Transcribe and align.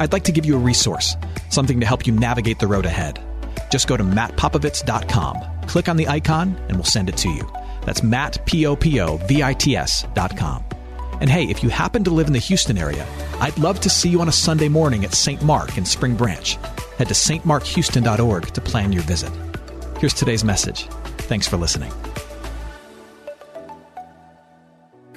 I'd 0.00 0.12
like 0.12 0.24
to 0.24 0.32
give 0.32 0.44
you 0.44 0.56
a 0.56 0.58
resource, 0.58 1.16
something 1.50 1.80
to 1.80 1.86
help 1.86 2.06
you 2.06 2.12
navigate 2.12 2.58
the 2.58 2.66
road 2.66 2.86
ahead. 2.86 3.20
Just 3.70 3.88
go 3.88 3.96
to 3.96 4.04
mattpopovits.com, 4.04 5.66
click 5.66 5.88
on 5.88 5.96
the 5.96 6.08
icon, 6.08 6.56
and 6.68 6.76
we'll 6.76 6.84
send 6.84 7.08
it 7.08 7.16
to 7.18 7.28
you. 7.28 7.50
That's 7.84 8.02
Matt, 8.02 8.44
P-O-P-O-V-I-T-S 8.46 10.06
dot 10.14 10.36
com. 10.36 10.64
And 11.20 11.30
hey, 11.30 11.44
if 11.44 11.62
you 11.62 11.68
happen 11.68 12.04
to 12.04 12.10
live 12.10 12.26
in 12.26 12.32
the 12.32 12.38
Houston 12.38 12.76
area, 12.76 13.06
I'd 13.40 13.56
love 13.58 13.80
to 13.80 13.90
see 13.90 14.08
you 14.08 14.20
on 14.20 14.28
a 14.28 14.32
Sunday 14.32 14.68
morning 14.68 15.04
at 15.04 15.14
St. 15.14 15.42
Mark 15.42 15.78
in 15.78 15.84
Spring 15.84 16.16
Branch. 16.16 16.54
Head 16.98 17.08
to 17.08 17.14
stmarkhouston.org 17.14 18.46
to 18.52 18.60
plan 18.60 18.92
your 18.92 19.02
visit. 19.02 19.32
Here's 19.98 20.14
today's 20.14 20.44
message. 20.44 20.86
Thanks 21.18 21.46
for 21.46 21.56
listening. 21.56 21.92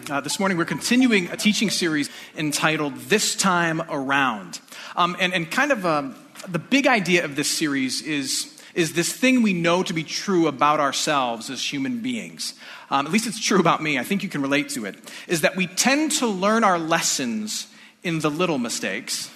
Uh, 0.09 0.21
this 0.21 0.39
morning, 0.39 0.57
we're 0.57 0.63
continuing 0.63 1.27
a 1.31 1.35
teaching 1.35 1.69
series 1.69 2.09
entitled 2.37 2.95
This 2.95 3.35
Time 3.35 3.81
Around. 3.89 4.61
Um, 4.95 5.17
and, 5.19 5.33
and 5.33 5.51
kind 5.51 5.69
of 5.69 5.85
um, 5.85 6.15
the 6.47 6.59
big 6.59 6.87
idea 6.87 7.25
of 7.25 7.35
this 7.35 7.49
series 7.49 8.01
is, 8.01 8.57
is 8.73 8.93
this 8.93 9.11
thing 9.11 9.41
we 9.41 9.51
know 9.51 9.83
to 9.83 9.91
be 9.91 10.05
true 10.05 10.47
about 10.47 10.79
ourselves 10.79 11.49
as 11.49 11.61
human 11.61 11.99
beings. 11.99 12.53
Um, 12.89 13.05
at 13.05 13.11
least 13.11 13.27
it's 13.27 13.43
true 13.43 13.59
about 13.59 13.83
me. 13.83 13.99
I 13.99 14.03
think 14.03 14.23
you 14.23 14.29
can 14.29 14.41
relate 14.41 14.69
to 14.69 14.85
it. 14.85 14.95
Is 15.27 15.41
that 15.41 15.57
we 15.57 15.67
tend 15.67 16.13
to 16.13 16.27
learn 16.27 16.63
our 16.63 16.79
lessons 16.79 17.67
in 18.01 18.19
the 18.19 18.31
little 18.31 18.59
mistakes, 18.59 19.29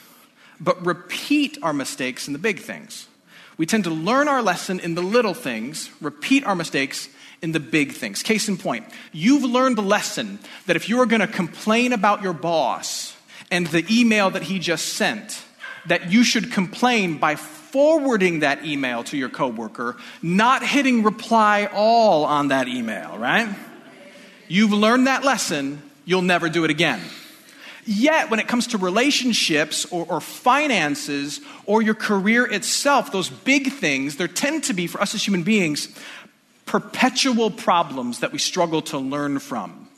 but 0.58 0.86
repeat 0.86 1.58
our 1.62 1.74
mistakes 1.74 2.28
in 2.28 2.34
the 2.34 2.40
big 2.40 2.60
things. 2.60 3.10
We 3.58 3.66
tend 3.66 3.84
to 3.84 3.90
learn 3.90 4.30
our 4.30 4.42
lesson 4.42 4.80
in 4.80 4.96
the 4.96 5.02
little 5.02 5.34
things, 5.34 5.90
repeat 6.00 6.46
our 6.46 6.56
mistakes 6.56 7.10
in 7.42 7.52
the 7.52 7.60
big 7.60 7.94
things. 7.94 8.24
Case 8.24 8.48
in 8.48 8.58
point, 8.58 8.86
you've 9.12 9.44
learned 9.44 9.78
the 9.78 9.82
lesson 9.82 10.40
that 10.68 10.76
if 10.76 10.90
you 10.90 11.00
are 11.02 11.06
going 11.06 11.22
to 11.22 11.28
complain 11.28 11.94
about 11.94 12.22
your 12.22 12.34
boss 12.34 13.16
and 13.50 13.68
the 13.68 13.86
email 13.90 14.30
that 14.30 14.44
he 14.44 14.60
just 14.60 14.94
sent, 14.94 15.44
that 15.88 16.12
you 16.12 16.24
should 16.24 16.52
complain 16.52 17.18
by 17.18 17.36
forwarding 17.36 18.40
that 18.40 18.66
email 18.66 19.04
to 19.06 19.18
your 19.18 19.30
coworker, 19.30 19.98
not 20.22 20.64
hitting 20.64 21.04
reply 21.04 21.70
all 21.74 22.26
on 22.26 22.50
that 22.50 22.68
email, 22.68 23.18
right? 23.18 23.50
You've 24.48 24.74
learned 24.74 25.08
that 25.08 25.24
lesson, 25.24 25.82
you'll 26.06 26.22
never 26.22 26.50
do 26.50 26.64
it 26.64 26.70
again. 26.70 27.02
Yet, 27.84 28.30
when 28.30 28.40
it 28.40 28.48
comes 28.48 28.68
to 28.68 28.78
relationships 28.78 29.86
or, 29.86 30.06
or, 30.08 30.22
finances 30.22 31.42
or 31.66 31.82
your 31.82 31.96
career 31.96 32.46
itself, 32.46 33.12
those 33.12 33.30
big 33.30 33.72
things, 33.72 34.18
there 34.18 34.28
tend 34.28 34.66
to 34.66 34.74
be, 34.74 34.86
for 34.86 35.02
us 35.02 35.16
as 35.16 35.26
human 35.26 35.42
beings, 35.42 35.88
perpetual 36.72 37.52
problems 37.52 38.20
that 38.20 38.32
we 38.32 38.40
struggle 38.40 38.82
to 38.82 38.98
learn 38.98 39.40
from, 39.40 39.90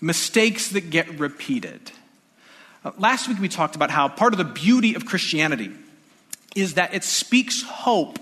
mistakes 0.00 0.68
that 0.68 0.88
get 0.88 1.18
repeated. 1.18 1.90
Uh, 2.84 2.92
last 2.98 3.26
week 3.26 3.40
we 3.40 3.48
talked 3.48 3.74
about 3.74 3.90
how 3.90 4.06
part 4.06 4.32
of 4.32 4.38
the 4.38 4.44
beauty 4.44 4.94
of 4.94 5.04
Christianity 5.06 5.72
is 6.54 6.74
that 6.74 6.94
it 6.94 7.02
speaks 7.02 7.62
hope 7.62 8.20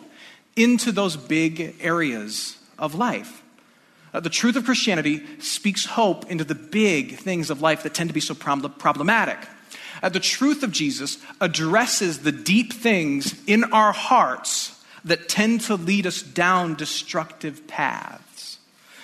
into 0.57 0.91
those 0.91 1.19
big 1.19 1.77
areas 1.83 2.57
of 2.79 2.95
life. 2.95 3.43
Uh, 4.15 4.21
the 4.21 4.31
truth 4.31 4.57
of 4.57 4.65
Christianity 4.65 5.23
speaks 5.41 5.85
hope 5.85 6.31
into 6.31 6.45
the 6.45 6.55
big 6.55 7.19
things 7.19 7.51
of 7.51 7.61
life 7.61 7.83
that 7.83 7.93
tend 7.93 8.09
to 8.09 8.15
be 8.15 8.21
so 8.21 8.33
problem- 8.33 8.73
problematic. 8.73 9.39
Uh, 10.03 10.09
the 10.09 10.19
truth 10.19 10.63
of 10.63 10.73
Jesus 10.73 11.19
addresses 11.43 12.21
the 12.21 12.33
deep 12.33 12.73
things 12.73 13.35
in 13.47 13.65
our 13.65 13.93
hearts 13.93 14.82
that 15.05 15.29
tend 15.29 15.63
to 15.63 15.75
lead 15.77 16.07
us 16.07 16.23
down 16.23 16.75
destructive 16.75 17.67
paths. 17.67 18.59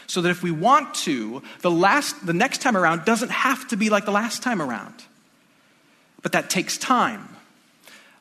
So 0.07 0.23
that 0.23 0.31
if 0.31 0.43
we 0.43 0.51
want 0.51 0.95
to, 0.95 1.43
the, 1.61 1.71
last, 1.71 2.25
the 2.25 2.33
next 2.33 2.63
time 2.63 2.77
around 2.77 3.05
doesn't 3.05 3.31
have 3.31 3.69
to 3.69 3.77
be 3.77 3.91
like 3.91 4.05
the 4.05 4.11
last 4.11 4.43
time 4.43 4.63
around. 4.63 4.95
But 6.23 6.33
that 6.33 6.51
takes 6.51 6.79
time. 6.79 7.29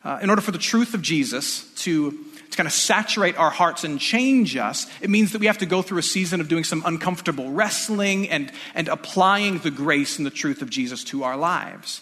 Uh, 0.03 0.19
in 0.21 0.29
order 0.29 0.41
for 0.41 0.51
the 0.51 0.57
truth 0.57 0.93
of 0.93 1.01
Jesus 1.01 1.63
to, 1.75 2.11
to 2.11 2.57
kind 2.57 2.67
of 2.67 2.73
saturate 2.73 3.37
our 3.37 3.49
hearts 3.49 3.83
and 3.83 3.99
change 3.99 4.57
us, 4.57 4.85
it 5.01 5.09
means 5.09 5.31
that 5.31 5.39
we 5.39 5.47
have 5.47 5.57
to 5.59 5.65
go 5.65 5.81
through 5.81 5.99
a 5.99 6.03
season 6.03 6.41
of 6.41 6.47
doing 6.47 6.63
some 6.63 6.83
uncomfortable 6.85 7.51
wrestling 7.51 8.29
and, 8.29 8.51
and 8.75 8.87
applying 8.87 9.59
the 9.59 9.71
grace 9.71 10.17
and 10.17 10.25
the 10.25 10.31
truth 10.31 10.61
of 10.61 10.69
Jesus 10.69 11.03
to 11.05 11.23
our 11.23 11.37
lives. 11.37 12.01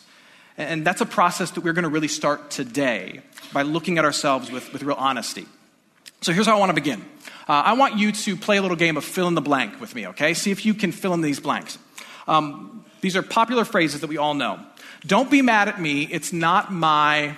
And 0.58 0.86
that's 0.86 1.02
a 1.02 1.06
process 1.06 1.52
that 1.52 1.64
we're 1.64 1.74
going 1.74 1.84
to 1.84 1.90
really 1.90 2.08
start 2.08 2.50
today 2.50 3.22
by 3.54 3.62
looking 3.62 3.98
at 3.98 4.06
ourselves 4.06 4.52
with, 4.52 4.72
with 4.72 4.84
real 4.84 4.98
honesty. 4.98 5.46
So 6.26 6.34
here's 6.34 6.48
how 6.48 6.56
I 6.56 6.60
want 6.60 6.72
to 6.72 6.74
begin. 6.74 7.02
Uh, 7.48 7.52
I 7.54 7.74
want 7.74 8.00
you 8.00 8.12
to 8.12 8.36
play 8.36 8.58
a 8.58 8.62
little 8.64 8.76
game 8.76 8.98
of 8.98 9.06
fill 9.06 9.28
in 9.28 9.36
the 9.36 9.42
blank 9.42 9.80
with 9.80 9.94
me, 9.94 10.08
okay? 10.08 10.34
See 10.34 10.50
if 10.50 10.66
you 10.66 10.74
can 10.74 10.92
fill 10.92 11.14
in 11.14 11.22
these 11.22 11.40
blanks. 11.40 11.78
Um, 12.28 12.84
these 13.02 13.16
are 13.16 13.22
popular 13.22 13.64
phrases 13.64 14.02
that 14.02 14.08
we 14.08 14.18
all 14.18 14.34
know. 14.34 14.60
Don't 15.06 15.30
be 15.30 15.44
mad 15.44 15.68
at 15.68 15.80
me. 15.80 16.02
It's 16.02 16.34
not 16.34 16.74
my. 16.74 17.38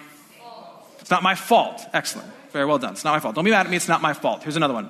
It's 1.01 1.11
not 1.11 1.21
my 1.21 1.35
fault. 1.35 1.85
Excellent. 1.91 2.29
Very 2.53 2.63
well 2.63 2.77
done. 2.77 2.93
It's 2.93 3.03
not 3.03 3.11
my 3.11 3.19
fault. 3.19 3.35
Don't 3.35 3.43
be 3.43 3.51
mad 3.51 3.65
at 3.65 3.69
me. 3.69 3.75
It's 3.75 3.89
not 3.89 4.01
my 4.01 4.13
fault. 4.13 4.43
Here's 4.43 4.55
another 4.55 4.73
one. 4.73 4.89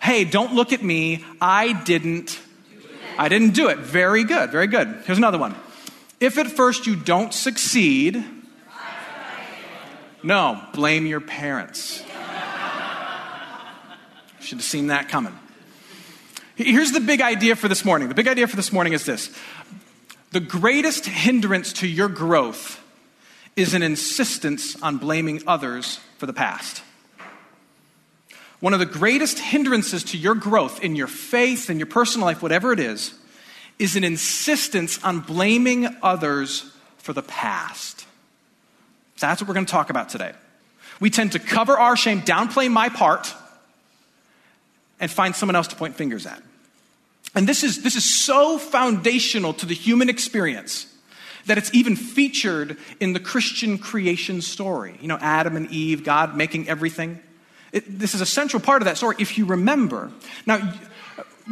Hey, 0.00 0.24
don't 0.24 0.54
look 0.54 0.72
at 0.72 0.82
me. 0.82 1.22
I 1.38 1.74
didn't. 1.82 2.40
I 3.18 3.28
didn't 3.28 3.50
do 3.50 3.68
it. 3.68 3.76
Very 3.76 4.24
good. 4.24 4.52
Very 4.52 4.68
good. 4.68 4.88
Here's 5.04 5.18
another 5.18 5.36
one. 5.36 5.54
If 6.18 6.38
at 6.38 6.46
first 6.46 6.86
you 6.86 6.96
don't 6.96 7.34
succeed, 7.34 8.24
no, 10.22 10.62
blame 10.72 11.04
your 11.04 11.20
parents. 11.20 12.02
Should 14.44 14.58
have 14.58 14.64
seen 14.64 14.88
that 14.88 15.08
coming. 15.08 15.32
Here's 16.54 16.92
the 16.92 17.00
big 17.00 17.22
idea 17.22 17.56
for 17.56 17.66
this 17.66 17.82
morning. 17.82 18.08
The 18.08 18.14
big 18.14 18.28
idea 18.28 18.46
for 18.46 18.56
this 18.56 18.72
morning 18.72 18.92
is 18.92 19.06
this 19.06 19.34
the 20.32 20.40
greatest 20.40 21.06
hindrance 21.06 21.72
to 21.74 21.88
your 21.88 22.08
growth 22.08 22.78
is 23.56 23.72
an 23.72 23.82
insistence 23.82 24.80
on 24.82 24.98
blaming 24.98 25.40
others 25.46 25.98
for 26.18 26.26
the 26.26 26.34
past. 26.34 26.82
One 28.60 28.74
of 28.74 28.80
the 28.80 28.86
greatest 28.86 29.38
hindrances 29.38 30.04
to 30.04 30.18
your 30.18 30.34
growth 30.34 30.84
in 30.84 30.94
your 30.94 31.06
faith, 31.06 31.70
in 31.70 31.78
your 31.78 31.86
personal 31.86 32.26
life, 32.26 32.42
whatever 32.42 32.70
it 32.70 32.80
is, 32.80 33.14
is 33.78 33.96
an 33.96 34.04
insistence 34.04 35.02
on 35.02 35.20
blaming 35.20 35.88
others 36.02 36.70
for 36.98 37.14
the 37.14 37.22
past. 37.22 38.04
That's 39.18 39.40
what 39.40 39.48
we're 39.48 39.54
going 39.54 39.66
to 39.66 39.72
talk 39.72 39.88
about 39.88 40.10
today. 40.10 40.32
We 41.00 41.08
tend 41.08 41.32
to 41.32 41.38
cover 41.38 41.78
our 41.78 41.96
shame, 41.96 42.20
downplay 42.20 42.70
my 42.70 42.90
part, 42.90 43.34
and 45.04 45.10
find 45.10 45.36
someone 45.36 45.54
else 45.54 45.68
to 45.68 45.76
point 45.76 45.94
fingers 45.96 46.24
at. 46.24 46.42
And 47.34 47.46
this 47.46 47.62
is, 47.62 47.82
this 47.82 47.94
is 47.94 48.24
so 48.24 48.56
foundational 48.56 49.52
to 49.52 49.66
the 49.66 49.74
human 49.74 50.08
experience 50.08 50.90
that 51.44 51.58
it's 51.58 51.72
even 51.74 51.94
featured 51.94 52.78
in 53.00 53.12
the 53.12 53.20
Christian 53.20 53.76
creation 53.76 54.40
story. 54.40 54.96
You 55.02 55.08
know, 55.08 55.18
Adam 55.20 55.56
and 55.56 55.70
Eve, 55.70 56.04
God 56.04 56.38
making 56.38 56.70
everything. 56.70 57.20
It, 57.70 57.98
this 57.98 58.14
is 58.14 58.22
a 58.22 58.26
central 58.26 58.62
part 58.62 58.80
of 58.80 58.86
that 58.86 58.96
story 58.96 59.16
if 59.18 59.36
you 59.36 59.44
remember. 59.44 60.10
Now, 60.46 60.72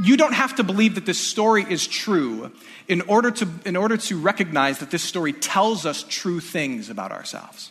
you 0.02 0.16
don't 0.16 0.32
have 0.32 0.56
to 0.56 0.64
believe 0.64 0.94
that 0.94 1.04
this 1.04 1.18
story 1.18 1.66
is 1.68 1.86
true 1.86 2.52
in 2.88 3.02
order 3.02 3.30
to, 3.32 3.48
in 3.66 3.76
order 3.76 3.98
to 3.98 4.18
recognize 4.18 4.78
that 4.78 4.90
this 4.90 5.02
story 5.02 5.34
tells 5.34 5.84
us 5.84 6.06
true 6.08 6.40
things 6.40 6.88
about 6.88 7.12
ourselves. 7.12 7.70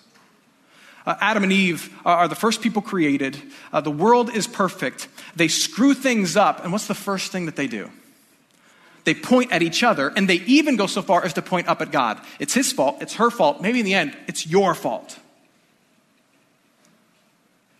Uh, 1.06 1.15
Adam 1.19 1.44
and 1.44 1.51
Eve 1.51 1.95
are 2.06 2.27
the 2.27 2.36
first 2.36 2.62
people 2.62 2.81
created. 2.81 3.42
Uh, 3.74 3.81
the 3.81 3.92
world 3.92 4.33
is 4.33 4.48
perfect. 4.48 5.07
They 5.36 5.48
screw 5.48 5.94
things 5.94 6.38
up, 6.38 6.63
and 6.63 6.71
what's 6.71 6.88
the 6.88 6.94
first 6.94 7.31
thing 7.31 7.48
that 7.48 7.56
they 7.56 7.68
do? 7.68 7.89
They 9.03 9.15
point 9.15 9.51
at 9.51 9.63
each 9.63 9.83
other, 9.83 10.09
and 10.15 10.30
they 10.30 10.42
even 10.45 10.75
go 10.75 10.86
so 10.86 11.01
far 11.01 11.25
as 11.25 11.33
to 11.33 11.42
point 11.42 11.68
up 11.68 11.81
at 11.81 11.92
God. 11.92 12.19
It's 12.39 12.53
his 12.53 12.71
fault, 12.71 13.01
it's 13.01 13.15
her 13.15 13.31
fault, 13.31 13.62
maybe 13.62 13.80
in 13.80 13.86
the 13.86 13.95
end, 13.95 14.15
it's 14.27 14.45
your 14.45 14.75
fault. 14.75 15.18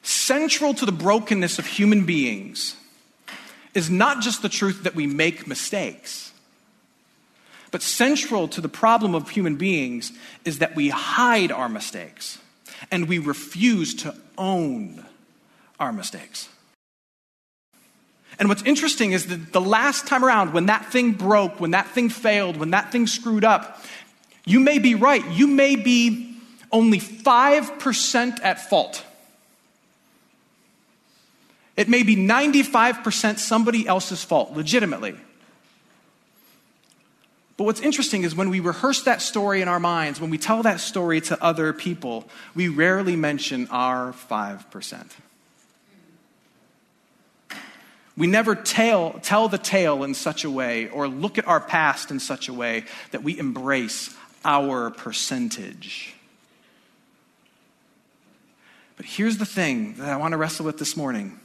Central 0.01 0.74
to 0.74 0.85
the 0.85 0.91
brokenness 0.91 1.59
of 1.59 1.67
human 1.67 2.06
beings 2.06 2.75
is 3.75 3.89
not 3.89 4.21
just 4.21 4.41
the 4.41 4.50
truth 4.50 4.83
that 4.83 4.95
we 4.95 5.06
make 5.06 5.45
mistakes, 5.45 6.33
but 7.69 7.83
central 7.83 8.47
to 8.47 8.62
the 8.62 8.67
problem 8.67 9.13
of 9.13 9.29
human 9.29 9.57
beings 9.57 10.12
is 10.44 10.57
that 10.57 10.75
we 10.75 10.89
hide 10.89 11.51
our 11.51 11.69
mistakes 11.69 12.39
and 12.89 13.07
we 13.07 13.19
refuse 13.19 13.94
to 13.95 14.16
own 14.38 15.06
our 15.80 15.94
mistakes. 15.94 16.50
And 18.39 18.50
what's 18.50 18.63
interesting 18.63 19.12
is 19.12 19.28
that 19.28 19.54
the 19.54 19.62
last 19.62 20.07
time 20.07 20.24
around, 20.25 20.54
when 20.54 20.66
that 20.68 20.86
thing 20.92 21.12
broke, 21.12 21.60
when 21.60 21.72
that 21.72 21.88
thing 21.89 22.10
failed, 22.10 22.57
when 22.57 22.72
that 22.72 22.92
thing 22.92 23.06
screwed 23.06 23.44
up, 23.44 23.83
you 24.45 24.60
may 24.60 24.80
be 24.80 24.95
right. 24.95 25.24
You 25.31 25.48
may 25.48 25.75
be 25.75 26.36
only 26.72 27.00
5% 27.00 28.39
at 28.42 28.69
fault. 28.69 29.06
It 31.77 31.88
may 31.88 32.04
be 32.04 32.16
95% 32.16 33.38
somebody 33.38 33.88
else's 33.88 34.24
fault, 34.24 34.54
legitimately. 34.54 35.16
But 37.57 37.65
what's 37.65 37.81
interesting 37.81 38.24
is 38.24 38.33
when 38.33 38.50
we 38.50 38.59
rehearse 38.59 39.03
that 39.03 39.21
story 39.21 39.62
in 39.62 39.68
our 39.68 39.80
minds, 39.80 40.19
when 40.19 40.30
we 40.30 40.38
tell 40.38 40.63
that 40.63 40.80
story 40.80 41.21
to 41.21 41.44
other 41.44 41.74
people, 41.74 42.27
we 42.56 42.68
rarely 42.68 43.15
mention 43.15 43.68
our 43.69 44.13
5%. 44.13 45.12
We 48.18 48.27
never 48.27 48.56
tell, 48.56 49.13
tell 49.21 49.48
the 49.48 49.57
tale 49.57 50.03
in 50.03 50.13
such 50.13 50.44
a 50.44 50.50
way 50.50 50.89
or 50.89 51.07
look 51.07 51.38
at 51.38 51.48
our 51.48 51.59
past 51.59 52.12
in 52.12 52.19
such 52.19 52.50
a 52.50 52.53
way 52.53 52.86
that 53.12 53.24
we 53.24 53.38
embrace 53.38 54.15
our 54.44 54.89
percentage. 54.89 56.13
But 58.98 59.06
here's 59.06 59.38
the 59.38 59.45
thing 59.45 59.95
that 59.95 60.09
I 60.09 60.18
want 60.18 60.33
to 60.33 60.38
wrestle 60.38 60.65
with 60.65 60.77
this 60.77 60.98
morning. 60.98 61.39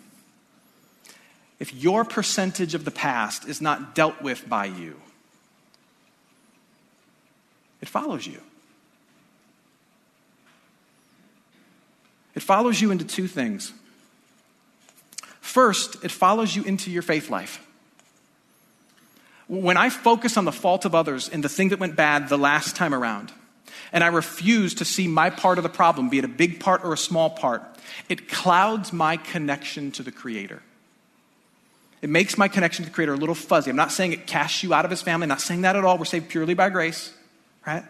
If 1.58 1.72
your 1.74 2.04
percentage 2.04 2.74
of 2.74 2.84
the 2.84 2.90
past 2.90 3.48
is 3.48 3.62
not 3.62 3.94
dealt 3.94 4.20
with 4.20 4.48
by 4.48 4.66
you, 4.66 5.00
it 7.86 7.90
follows 7.90 8.26
you. 8.26 8.40
It 12.34 12.42
follows 12.42 12.80
you 12.80 12.90
into 12.90 13.04
two 13.04 13.28
things. 13.28 13.72
First, 15.40 16.04
it 16.04 16.10
follows 16.10 16.56
you 16.56 16.64
into 16.64 16.90
your 16.90 17.02
faith 17.02 17.30
life. 17.30 17.64
When 19.46 19.76
I 19.76 19.90
focus 19.90 20.36
on 20.36 20.44
the 20.44 20.52
fault 20.52 20.84
of 20.84 20.96
others 20.96 21.28
and 21.28 21.44
the 21.44 21.48
thing 21.48 21.68
that 21.68 21.78
went 21.78 21.94
bad 21.94 22.28
the 22.28 22.36
last 22.36 22.74
time 22.74 22.92
around, 22.92 23.32
and 23.92 24.02
I 24.02 24.08
refuse 24.08 24.74
to 24.74 24.84
see 24.84 25.06
my 25.06 25.30
part 25.30 25.58
of 25.58 25.62
the 25.62 25.70
problem, 25.70 26.08
be 26.08 26.18
it 26.18 26.24
a 26.24 26.28
big 26.28 26.58
part 26.58 26.84
or 26.84 26.92
a 26.92 26.98
small 26.98 27.30
part, 27.30 27.62
it 28.08 28.28
clouds 28.28 28.92
my 28.92 29.16
connection 29.16 29.92
to 29.92 30.02
the 30.02 30.10
Creator. 30.10 30.60
It 32.02 32.10
makes 32.10 32.36
my 32.36 32.48
connection 32.48 32.84
to 32.84 32.90
the 32.90 32.94
Creator 32.94 33.14
a 33.14 33.16
little 33.16 33.36
fuzzy. 33.36 33.70
I'm 33.70 33.76
not 33.76 33.92
saying 33.92 34.12
it 34.12 34.26
casts 34.26 34.64
you 34.64 34.74
out 34.74 34.84
of 34.84 34.90
His 34.90 35.02
family, 35.02 35.26
I'm 35.26 35.28
not 35.28 35.40
saying 35.40 35.60
that 35.62 35.76
at 35.76 35.84
all. 35.84 35.96
We're 35.96 36.04
saved 36.04 36.28
purely 36.28 36.54
by 36.54 36.68
grace, 36.68 37.14
right? 37.66 37.84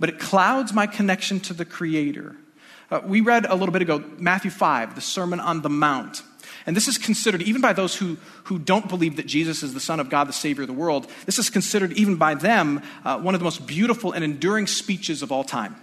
But 0.00 0.08
it 0.08 0.18
clouds 0.18 0.72
my 0.72 0.86
connection 0.86 1.40
to 1.40 1.54
the 1.54 1.64
Creator. 1.64 2.36
Uh, 2.90 3.00
we 3.04 3.20
read 3.20 3.44
a 3.44 3.54
little 3.54 3.72
bit 3.72 3.82
ago 3.82 4.02
Matthew 4.18 4.50
5, 4.50 4.94
the 4.94 5.00
Sermon 5.00 5.40
on 5.40 5.62
the 5.62 5.68
Mount. 5.68 6.22
And 6.66 6.76
this 6.76 6.88
is 6.88 6.98
considered, 6.98 7.42
even 7.42 7.60
by 7.62 7.72
those 7.72 7.94
who, 7.96 8.18
who 8.44 8.58
don't 8.58 8.88
believe 8.88 9.16
that 9.16 9.26
Jesus 9.26 9.62
is 9.62 9.72
the 9.74 9.80
Son 9.80 10.00
of 10.00 10.10
God, 10.10 10.28
the 10.28 10.34
Savior 10.34 10.62
of 10.62 10.68
the 10.68 10.74
world, 10.74 11.06
this 11.24 11.38
is 11.38 11.48
considered, 11.50 11.92
even 11.92 12.16
by 12.16 12.34
them, 12.34 12.82
uh, 13.04 13.18
one 13.18 13.34
of 13.34 13.40
the 13.40 13.44
most 13.44 13.66
beautiful 13.66 14.12
and 14.12 14.22
enduring 14.22 14.66
speeches 14.66 15.22
of 15.22 15.32
all 15.32 15.44
time. 15.44 15.76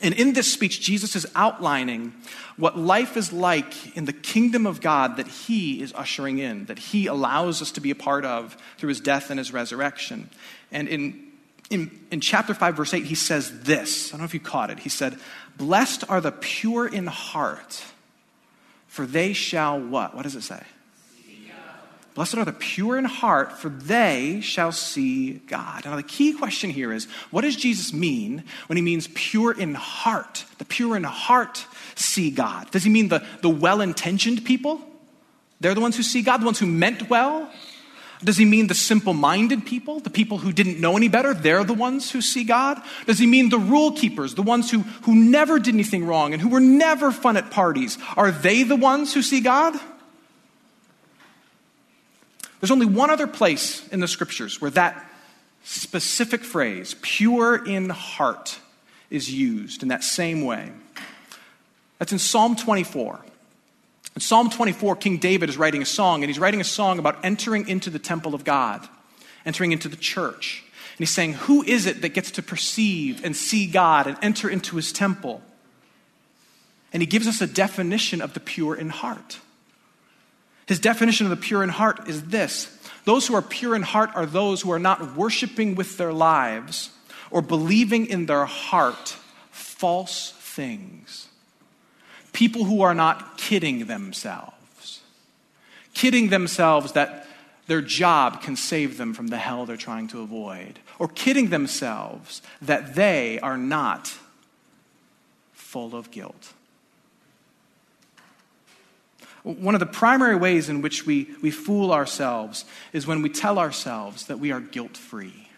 And 0.00 0.14
in 0.14 0.32
this 0.32 0.52
speech, 0.52 0.80
Jesus 0.80 1.14
is 1.14 1.26
outlining 1.34 2.12
what 2.56 2.76
life 2.76 3.16
is 3.16 3.32
like 3.32 3.96
in 3.96 4.04
the 4.04 4.12
kingdom 4.12 4.66
of 4.66 4.80
God 4.80 5.16
that 5.16 5.28
he 5.28 5.80
is 5.80 5.92
ushering 5.94 6.38
in, 6.38 6.64
that 6.66 6.78
he 6.78 7.06
allows 7.06 7.62
us 7.62 7.70
to 7.72 7.80
be 7.80 7.90
a 7.90 7.94
part 7.94 8.24
of 8.24 8.56
through 8.78 8.88
his 8.88 9.00
death 9.00 9.30
and 9.30 9.38
his 9.38 9.52
resurrection. 9.52 10.28
And 10.72 10.88
in, 10.88 11.21
in, 11.72 11.90
in 12.10 12.20
chapter 12.20 12.54
5, 12.54 12.76
verse 12.76 12.94
8, 12.94 13.04
he 13.04 13.14
says 13.14 13.62
this. 13.62 14.08
I 14.08 14.12
don't 14.12 14.20
know 14.20 14.24
if 14.26 14.34
you 14.34 14.40
caught 14.40 14.70
it. 14.70 14.80
He 14.80 14.88
said, 14.88 15.18
Blessed 15.56 16.04
are 16.08 16.20
the 16.20 16.32
pure 16.32 16.86
in 16.86 17.06
heart 17.06 17.84
for 18.92 19.06
they 19.06 19.32
shall 19.32 19.80
what? 19.80 20.14
What 20.14 20.24
does 20.24 20.34
it 20.34 20.42
say? 20.42 20.62
Blessed 22.14 22.36
are 22.36 22.44
the 22.44 22.52
pure 22.52 22.98
in 22.98 23.06
heart, 23.06 23.58
for 23.58 23.70
they 23.70 24.40
shall 24.42 24.70
see 24.70 25.32
God. 25.46 25.86
Now, 25.86 25.96
the 25.96 26.02
key 26.02 26.34
question 26.34 26.68
here 26.68 26.92
is 26.92 27.06
what 27.30 27.40
does 27.40 27.56
Jesus 27.56 27.94
mean 27.94 28.44
when 28.66 28.76
he 28.76 28.82
means 28.82 29.08
pure 29.14 29.50
in 29.50 29.72
heart? 29.72 30.44
The 30.58 30.66
pure 30.66 30.94
in 30.94 31.04
heart 31.04 31.66
see 31.94 32.30
God. 32.30 32.70
Does 32.70 32.84
he 32.84 32.90
mean 32.90 33.08
the, 33.08 33.24
the 33.40 33.48
well 33.48 33.80
intentioned 33.80 34.44
people? 34.44 34.82
They're 35.60 35.74
the 35.74 35.80
ones 35.80 35.96
who 35.96 36.02
see 36.02 36.20
God, 36.20 36.42
the 36.42 36.44
ones 36.44 36.58
who 36.58 36.66
meant 36.66 37.08
well? 37.08 37.50
Does 38.24 38.36
he 38.36 38.44
mean 38.44 38.68
the 38.68 38.74
simple 38.74 39.14
minded 39.14 39.66
people, 39.66 39.98
the 40.00 40.10
people 40.10 40.38
who 40.38 40.52
didn't 40.52 40.80
know 40.80 40.96
any 40.96 41.08
better? 41.08 41.34
They're 41.34 41.64
the 41.64 41.74
ones 41.74 42.10
who 42.10 42.20
see 42.20 42.44
God? 42.44 42.80
Does 43.06 43.18
he 43.18 43.26
mean 43.26 43.48
the 43.48 43.58
rule 43.58 43.92
keepers, 43.92 44.34
the 44.34 44.42
ones 44.42 44.70
who, 44.70 44.80
who 45.02 45.14
never 45.14 45.58
did 45.58 45.74
anything 45.74 46.06
wrong 46.06 46.32
and 46.32 46.40
who 46.40 46.48
were 46.48 46.60
never 46.60 47.10
fun 47.10 47.36
at 47.36 47.50
parties? 47.50 47.98
Are 48.16 48.30
they 48.30 48.62
the 48.62 48.76
ones 48.76 49.12
who 49.12 49.22
see 49.22 49.40
God? 49.40 49.74
There's 52.60 52.70
only 52.70 52.86
one 52.86 53.10
other 53.10 53.26
place 53.26 53.88
in 53.88 53.98
the 53.98 54.06
scriptures 54.06 54.60
where 54.60 54.70
that 54.70 55.04
specific 55.64 56.44
phrase, 56.44 56.94
pure 57.02 57.56
in 57.56 57.88
heart, 57.88 58.60
is 59.10 59.32
used 59.32 59.82
in 59.82 59.88
that 59.88 60.04
same 60.04 60.44
way. 60.44 60.70
That's 61.98 62.12
in 62.12 62.20
Psalm 62.20 62.54
24. 62.54 63.20
In 64.14 64.20
Psalm 64.20 64.50
24, 64.50 64.96
King 64.96 65.16
David 65.16 65.48
is 65.48 65.56
writing 65.56 65.80
a 65.80 65.86
song, 65.86 66.22
and 66.22 66.28
he's 66.28 66.38
writing 66.38 66.60
a 66.60 66.64
song 66.64 66.98
about 66.98 67.24
entering 67.24 67.68
into 67.68 67.88
the 67.88 67.98
temple 67.98 68.34
of 68.34 68.44
God, 68.44 68.86
entering 69.46 69.72
into 69.72 69.88
the 69.88 69.96
church. 69.96 70.62
And 70.92 70.98
he's 70.98 71.10
saying, 71.14 71.34
Who 71.34 71.62
is 71.62 71.86
it 71.86 72.02
that 72.02 72.10
gets 72.10 72.32
to 72.32 72.42
perceive 72.42 73.24
and 73.24 73.34
see 73.34 73.66
God 73.66 74.06
and 74.06 74.18
enter 74.20 74.50
into 74.50 74.76
his 74.76 74.92
temple? 74.92 75.40
And 76.92 77.00
he 77.00 77.06
gives 77.06 77.26
us 77.26 77.40
a 77.40 77.46
definition 77.46 78.20
of 78.20 78.34
the 78.34 78.40
pure 78.40 78.74
in 78.74 78.90
heart. 78.90 79.38
His 80.66 80.78
definition 80.78 81.26
of 81.26 81.30
the 81.30 81.36
pure 81.36 81.62
in 81.62 81.70
heart 81.70 82.06
is 82.06 82.24
this 82.26 82.78
those 83.04 83.26
who 83.26 83.34
are 83.34 83.42
pure 83.42 83.74
in 83.74 83.82
heart 83.82 84.10
are 84.14 84.26
those 84.26 84.60
who 84.60 84.70
are 84.72 84.78
not 84.78 85.16
worshiping 85.16 85.74
with 85.74 85.96
their 85.96 86.12
lives 86.12 86.90
or 87.30 87.40
believing 87.40 88.06
in 88.06 88.26
their 88.26 88.44
heart 88.44 89.16
false 89.50 90.32
things 90.32 91.28
people 92.32 92.64
who 92.64 92.82
are 92.82 92.94
not 92.94 93.36
kidding 93.38 93.86
themselves, 93.86 95.00
kidding 95.94 96.28
themselves 96.28 96.92
that 96.92 97.26
their 97.66 97.80
job 97.80 98.42
can 98.42 98.56
save 98.56 98.96
them 98.96 99.14
from 99.14 99.28
the 99.28 99.38
hell 99.38 99.66
they're 99.66 99.76
trying 99.76 100.08
to 100.08 100.20
avoid, 100.20 100.78
or 100.98 101.08
kidding 101.08 101.50
themselves 101.50 102.42
that 102.60 102.94
they 102.94 103.38
are 103.40 103.56
not 103.56 104.12
full 105.52 105.94
of 105.94 106.10
guilt. 106.10 106.52
One 109.42 109.74
of 109.74 109.80
the 109.80 109.86
primary 109.86 110.36
ways 110.36 110.68
in 110.68 110.82
which 110.82 111.04
we, 111.04 111.28
we 111.42 111.50
fool 111.50 111.92
ourselves 111.92 112.64
is 112.92 113.06
when 113.06 113.22
we 113.22 113.28
tell 113.28 113.58
ourselves 113.58 114.26
that 114.26 114.38
we 114.38 114.52
are 114.52 114.60
guilt 114.60 114.96
free. 114.96 115.48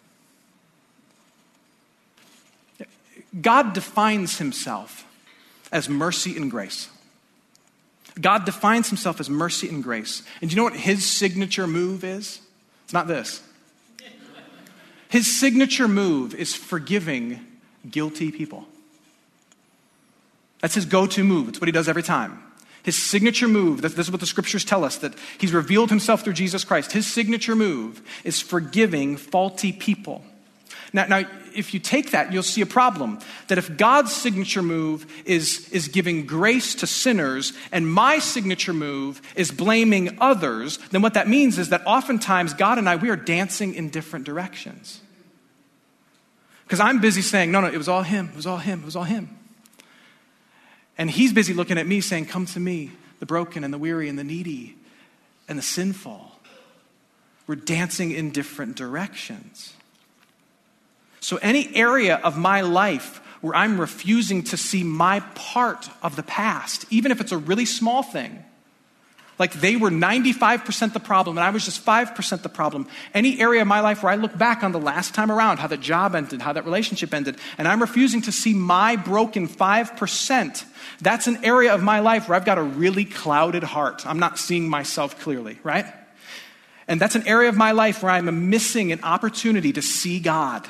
God 3.41 3.73
defines 3.73 4.39
himself 4.39 5.05
as 5.75 5.89
mercy 5.89 6.37
and 6.37 6.51
grace. 6.51 6.89
God 8.19 8.45
defines 8.47 8.89
himself 8.89 9.19
as 9.19 9.29
mercy 9.29 9.69
and 9.69 9.83
grace. 9.83 10.23
And 10.41 10.49
do 10.49 10.55
you 10.55 10.57
know 10.57 10.65
what 10.65 10.77
his 10.77 11.05
signature 11.05 11.67
move 11.67 12.05
is? 12.05 12.41
It's 12.85 12.93
not 12.93 13.09
this. 13.09 13.43
His 15.09 15.39
signature 15.39 15.89
move 15.89 16.35
is 16.35 16.55
forgiving 16.55 17.41
guilty 17.91 18.31
people. 18.31 18.67
That's 20.61 20.75
his 20.75 20.87
go 20.87 21.07
to 21.09 21.25
move. 21.25 21.49
It's 21.49 21.61
what 21.61 21.69
he 21.69 21.73
does 21.73 21.89
every 21.89 22.03
time. 22.03 22.41
His 22.85 22.97
signature 22.97 23.49
move, 23.49 23.83
this 23.83 23.99
is 23.99 24.11
what 24.11 24.21
the 24.21 24.27
scriptures 24.27 24.65
tell 24.65 24.85
us, 24.85 24.97
that 24.99 25.15
he's 25.39 25.53
revealed 25.53 25.91
himself 25.91 26.23
through 26.23 26.35
Jesus 26.35 26.65
Christ. 26.65 26.93
His 26.93 27.11
signature 27.11 27.57
move 27.57 28.03
is 28.25 28.41
forgiving 28.41 29.17
faulty 29.17 29.73
people. 29.73 30.25
Now, 30.95 31.07
now, 31.07 31.29
if 31.57 31.75
you 31.75 31.81
take 31.81 32.13
that, 32.13 32.33
you'll 32.33 32.45
see 32.45 32.61
a 32.61 32.67
problem. 32.67 33.19
That 33.49 33.59
if 33.59 33.77
God's 33.77 34.13
signature 34.13 34.63
move 34.63 35.07
is, 35.27 35.69
is 35.71 35.89
giving 35.89 36.25
grace 36.25 36.77
to 36.77 36.87
sinners, 36.87 37.53
and 37.73 37.93
my 37.93 38.21
signature 38.21 38.73
move 38.73 39.21
is 39.35 39.51
blaming 39.51 40.17
others, 40.21 40.79
then 40.93 41.03
what 41.03 41.15
that 41.15 41.29
means 41.29 41.59
is 41.59 41.71
that 41.71 41.83
oftentimes 41.85 42.55
God 42.55 42.79
and 42.79 42.89
I, 42.89 42.95
we 42.95 43.11
are 43.11 43.17
dancing 43.17 43.75
in 43.75 43.91
different 43.91 44.25
directions. 44.25 45.01
Because 46.63 46.79
I'm 46.79 47.01
busy 47.01 47.23
saying, 47.23 47.51
no, 47.51 47.61
no, 47.61 47.67
it 47.67 47.77
was 47.77 47.89
all 47.89 48.03
him, 48.03 48.29
it 48.29 48.37
was 48.37 48.47
all 48.47 48.59
him, 48.59 48.79
it 48.79 48.85
was 48.85 48.95
all 48.95 49.03
him. 49.03 49.37
And 50.97 51.11
he's 51.11 51.33
busy 51.33 51.55
looking 51.55 51.77
at 51.77 51.89
me 51.89 52.01
saying, 52.01 52.27
come 52.27 52.47
to 52.47 52.61
me, 52.61 52.93
the 53.19 53.27
broken 53.27 53.65
and 53.65 53.75
the 53.75 53.79
weary 53.79 54.09
and 54.09 54.17
the 54.17 54.25
needy 54.25 54.77
and 55.49 55.59
the 55.59 55.63
sinful. 55.63 56.31
We're 57.49 57.57
dancing 57.57 58.13
in 58.13 58.31
different 58.31 58.77
directions. 58.77 59.75
So, 61.25 61.39
any 61.39 61.75
area 61.75 62.17
of 62.17 62.37
my 62.37 62.61
life 62.61 63.23
where 63.41 63.55
I'm 63.55 63.81
refusing 63.81 64.43
to 64.43 64.59
see 64.59 64.85
my 64.85 65.21
part 65.35 65.89
of 66.03 66.17
the 66.17 66.23
past, 66.23 66.85
even 66.91 67.11
if 67.11 67.19
it's 67.19 67.33
a 67.33 67.39
really 67.39 67.65
small 67.65 68.03
thing, 68.03 68.45
Like 69.39 69.53
they 69.55 69.75
were 69.77 69.91
95% 69.91 70.93
the 70.93 71.01
problem, 71.01 71.37
and 71.37 71.45
I 71.45 71.51
was 71.51 71.65
just 71.65 71.85
5% 71.85 72.43
the 72.43 72.49
problem. 72.49 72.87
Any 73.13 73.41
area 73.41 73.63
of 73.63 73.67
my 73.67 73.81
life 73.81 74.03
where 74.03 74.13
I 74.13 74.17
look 74.17 74.37
back 74.39 74.63
on 74.63 74.71
the 74.71 74.79
last 74.79 75.13
time 75.13 75.31
around, 75.31 75.59
how 75.59 75.67
that 75.67 75.81
job 75.81 76.15
ended, 76.15 76.41
how 76.41 76.53
that 76.53 76.65
relationship 76.65 77.13
ended, 77.13 77.39
and 77.59 77.67
I'm 77.67 77.81
refusing 77.81 78.23
to 78.23 78.33
see 78.33 78.55
my 78.55 78.95
broken 78.95 79.49
5%, 79.49 80.65
that's 81.01 81.27
an 81.27 81.45
area 81.45 81.75
of 81.75 81.83
my 81.83 81.99
life 81.99 82.29
where 82.29 82.37
I've 82.37 82.45
got 82.45 82.59
a 82.59 82.63
really 82.63 83.05
clouded 83.05 83.65
heart. 83.65 84.07
I'm 84.07 84.21
not 84.21 84.39
seeing 84.39 84.69
myself 84.69 85.19
clearly, 85.21 85.59
right? 85.65 85.87
And 86.87 87.01
that's 87.01 87.17
an 87.17 87.27
area 87.27 87.49
of 87.49 87.57
my 87.57 87.73
life 87.73 88.03
where 88.05 88.13
I'm 88.13 88.51
missing 88.51 88.93
an 88.93 89.03
opportunity 89.03 89.73
to 89.73 89.83
see 89.83 90.21
God, 90.21 90.69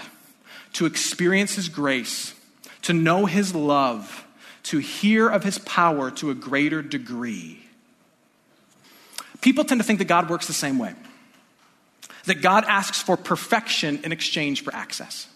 to 0.74 0.86
experience 0.86 1.54
His 1.54 1.68
grace, 1.68 2.34
to 2.82 2.92
know 2.92 3.26
His 3.26 3.54
love, 3.54 4.26
to 4.64 4.78
hear 4.78 5.28
of 5.28 5.42
His 5.42 5.58
power 5.58 6.10
to 6.12 6.30
a 6.30 6.34
greater 6.34 6.82
degree. 6.82 7.60
People 9.40 9.64
tend 9.64 9.80
to 9.80 9.86
think 9.86 9.98
that 9.98 10.06
God 10.06 10.30
works 10.30 10.46
the 10.46 10.52
same 10.52 10.78
way 10.78 10.94
that 12.24 12.40
God 12.40 12.64
asks 12.66 13.00
for 13.00 13.16
perfection 13.16 14.00
in 14.02 14.12
exchange 14.12 14.62
for 14.62 14.74
access. 14.74 15.26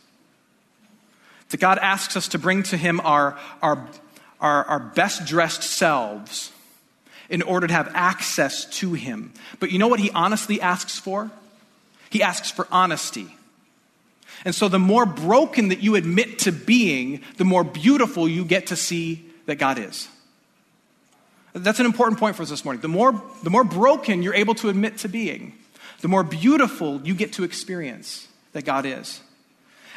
That 1.50 1.60
God 1.60 1.78
asks 1.78 2.16
us 2.16 2.28
to 2.28 2.38
bring 2.38 2.62
to 2.64 2.76
Him 2.76 3.00
our, 3.00 3.38
our, 3.62 3.88
our, 4.40 4.64
our 4.64 4.80
best 4.80 5.26
dressed 5.26 5.62
selves 5.62 6.52
in 7.28 7.42
order 7.42 7.66
to 7.66 7.72
have 7.72 7.90
access 7.94 8.64
to 8.78 8.94
Him. 8.94 9.32
But 9.60 9.70
you 9.70 9.78
know 9.78 9.88
what 9.88 10.00
He 10.00 10.10
honestly 10.10 10.60
asks 10.60 10.98
for? 10.98 11.30
He 12.10 12.22
asks 12.22 12.50
for 12.50 12.66
honesty. 12.70 13.34
And 14.44 14.54
so 14.54 14.68
the 14.68 14.78
more 14.78 15.06
broken 15.06 15.68
that 15.68 15.80
you 15.80 15.96
admit 15.96 16.40
to 16.40 16.52
being, 16.52 17.22
the 17.36 17.44
more 17.44 17.64
beautiful 17.64 18.28
you 18.28 18.44
get 18.44 18.68
to 18.68 18.76
see 18.76 19.24
that 19.46 19.56
God 19.56 19.78
is. 19.78 20.08
That's 21.52 21.80
an 21.80 21.86
important 21.86 22.20
point 22.20 22.36
for 22.36 22.42
us 22.42 22.50
this 22.50 22.64
morning. 22.64 22.82
The 22.82 22.88
more, 22.88 23.20
the 23.42 23.50
more 23.50 23.64
broken 23.64 24.22
you're 24.22 24.34
able 24.34 24.54
to 24.56 24.68
admit 24.68 24.98
to 24.98 25.08
being, 25.08 25.54
the 26.00 26.08
more 26.08 26.22
beautiful 26.22 27.00
you 27.00 27.14
get 27.14 27.32
to 27.34 27.44
experience 27.44 28.28
that 28.52 28.64
God 28.64 28.86
is. 28.86 29.20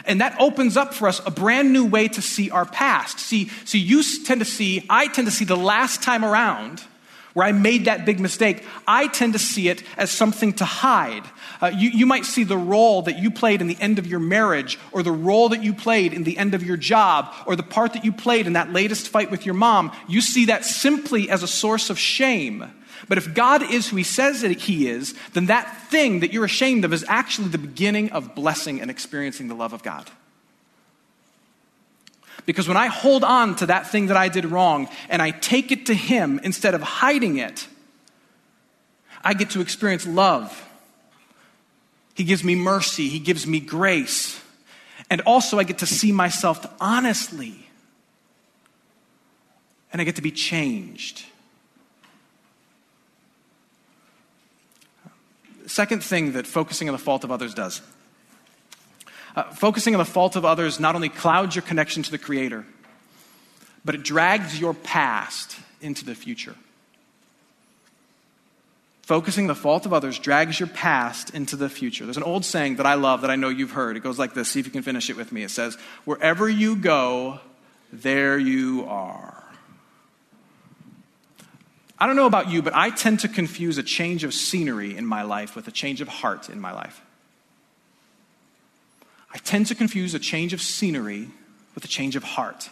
And 0.06 0.22
that 0.22 0.36
opens 0.40 0.78
up 0.78 0.94
for 0.94 1.08
us 1.08 1.22
a 1.26 1.32
brand 1.32 1.72
new 1.74 1.86
way 1.86 2.08
to 2.08 2.22
see 2.22 2.50
our 2.50 2.66
past. 2.66 3.20
See, 3.20 3.50
see, 3.66 3.78
you 3.78 4.02
tend 4.26 4.42
to 4.42 4.46
see, 4.46 4.86
I 4.90 5.08
tend 5.08 5.28
to 5.28 5.32
see 5.32 5.46
the 5.46 5.58
last 5.58 6.02
time 6.02 6.26
around 6.26 6.84
where 7.34 7.46
I 7.46 7.52
made 7.52 7.86
that 7.86 8.06
big 8.06 8.20
mistake, 8.20 8.66
I 8.88 9.08
tend 9.08 9.34
to 9.34 9.40
see 9.40 9.70
it 9.70 9.84
as 9.98 10.12
something 10.12 10.54
to 10.54 10.66
hide. 10.66 11.24
Uh, 11.62 11.72
you, 11.76 11.90
you 11.90 12.06
might 12.06 12.26
see 12.26 12.44
the 12.44 12.58
role 12.58 13.02
that 13.04 13.18
you 13.18 13.32
played 13.32 13.62
in 13.62 13.68
the 13.68 13.78
end 13.80 14.00
of 14.00 14.08
your 14.08 14.20
marriage, 14.20 14.78
or 14.92 15.04
the 15.04 15.12
role 15.12 15.50
that 15.50 15.64
you 15.64 15.74
played 15.74 16.14
in 16.14 16.24
the 16.24 16.38
end 16.38 16.54
of 16.54 16.64
your 16.64 16.78
job, 16.78 17.34
or 17.46 17.56
the 17.56 17.64
part 17.64 17.94
that 17.94 18.06
you 18.06 18.12
played 18.12 18.48
in 18.48 18.54
that 18.54 18.74
latest 18.74 19.10
fight 19.10 19.32
with 19.32 19.46
your 19.46 19.56
mom. 19.56 19.92
You 20.08 20.22
see 20.22 20.46
that 20.46 20.66
simply 20.66 21.30
as 21.30 21.44
a 21.44 21.48
source 21.48 21.90
of 21.90 21.98
shame. 22.00 22.72
But 23.08 23.18
if 23.18 23.34
God 23.34 23.64
is 23.64 23.90
who 23.90 23.98
He 23.98 24.04
says 24.04 24.42
that 24.42 24.52
He 24.52 24.88
is, 24.88 25.16
then 25.34 25.48
that 25.48 25.90
thing 25.90 26.22
that 26.22 26.34
you're 26.34 26.46
ashamed 26.46 26.86
of 26.86 26.94
is 26.94 27.06
actually 27.08 27.50
the 27.50 27.58
beginning 27.58 28.12
of 28.12 28.36
blessing 28.36 28.82
and 28.82 28.92
experiencing 28.92 29.48
the 29.48 29.56
love 29.56 29.74
of 29.74 29.84
God. 29.84 30.10
Because 32.46 32.68
when 32.68 32.78
I 32.78 32.88
hold 32.88 33.24
on 33.24 33.56
to 33.58 33.68
that 33.68 33.88
thing 33.88 34.08
that 34.08 34.18
I 34.18 34.28
did 34.28 34.46
wrong 34.46 34.90
and 35.10 35.22
I 35.22 35.32
take 35.32 35.72
it 35.72 35.88
to 35.88 35.94
Him 35.94 36.40
instead 36.44 36.74
of 36.74 36.82
hiding 36.82 37.38
it, 37.38 37.68
I 39.24 39.34
get 39.34 39.52
to 39.52 39.62
experience 39.62 40.08
love. 40.08 40.68
He 42.16 42.24
gives 42.24 42.44
me 42.44 42.56
mercy, 42.56 43.10
He 43.10 43.20
gives 43.20 43.46
me 43.46 43.60
grace. 43.60 44.42
And 45.10 45.22
also, 45.22 45.60
I 45.60 45.64
get 45.64 45.80
to 45.80 45.86
see 45.86 46.12
myself 46.12 46.66
honestly. 46.80 47.68
And 49.92 50.02
I 50.02 50.06
get 50.06 50.16
to 50.16 50.22
be 50.22 50.32
changed. 50.32 51.26
Second 55.68 56.04
thing 56.04 56.34
that 56.34 56.48
focusing 56.48 56.90
on 56.90 56.94
the 56.94 57.00
fault 57.00 57.24
of 57.24 57.32
others 57.32 57.54
does 57.54 57.82
uh, 59.36 59.44
focusing 59.52 59.96
on 59.96 60.00
the 60.00 60.06
fault 60.06 60.36
of 60.36 60.46
others 60.46 60.80
not 60.80 60.96
only 60.96 61.10
clouds 61.10 61.56
your 61.56 61.64
connection 61.64 62.04
to 62.04 62.12
the 62.12 62.18
Creator, 62.18 62.66
but 63.84 63.96
it 63.96 64.04
drags 64.04 64.60
your 64.60 64.74
past 64.74 65.58
into 65.82 66.06
the 66.06 66.16
future. 66.16 66.56
Focusing 69.02 69.48
the 69.48 69.56
fault 69.56 69.86
of 69.86 69.94
others 69.94 70.20
drags 70.20 70.60
your 70.60 70.70
past 70.70 71.34
into 71.34 71.56
the 71.56 71.70
future. 71.70 72.06
There's 72.06 72.18
an 72.18 72.24
old 72.24 72.46
saying 72.46 72.78
that 72.78 72.86
I 72.86 72.94
love 72.94 73.22
that 73.22 73.32
I 73.32 73.36
know 73.36 73.50
you've 73.50 73.72
heard. 73.72 73.98
It 73.98 74.04
goes 74.04 74.20
like 74.20 74.34
this. 74.34 74.50
See 74.50 74.60
if 74.60 74.66
you 74.66 74.72
can 74.72 74.84
finish 74.84 75.10
it 75.10 75.18
with 75.18 75.32
me. 75.32 75.44
It 75.44 75.52
says, 75.52 75.76
Wherever 76.06 76.48
you 76.48 76.76
go, 76.76 77.40
there 77.92 78.38
you 78.38 78.86
are. 78.88 79.44
I 82.00 82.08
don't 82.08 82.16
know 82.16 82.26
about 82.26 82.50
you, 82.50 82.62
but 82.62 82.74
I 82.74 82.90
tend 82.90 83.20
to 83.20 83.28
confuse 83.28 83.78
a 83.78 83.84
change 83.84 84.24
of 84.24 84.34
scenery 84.34 84.96
in 84.96 85.06
my 85.06 85.24
life 85.24 85.56
with 85.56 85.68
a 85.68 85.72
change 85.72 86.02
of 86.02 86.08
heart 86.08 86.50
in 86.50 86.60
my 86.60 86.72
life. 86.72 87.02
I 89.34 89.38
tend 89.38 89.68
to 89.68 89.76
confuse 89.76 90.14
a 90.14 90.20
change 90.20 90.54
of 90.54 90.62
scenery 90.62 91.30
with 91.74 91.86
a 91.86 91.88
change 91.88 92.16
of 92.16 92.24
heart. 92.24 92.70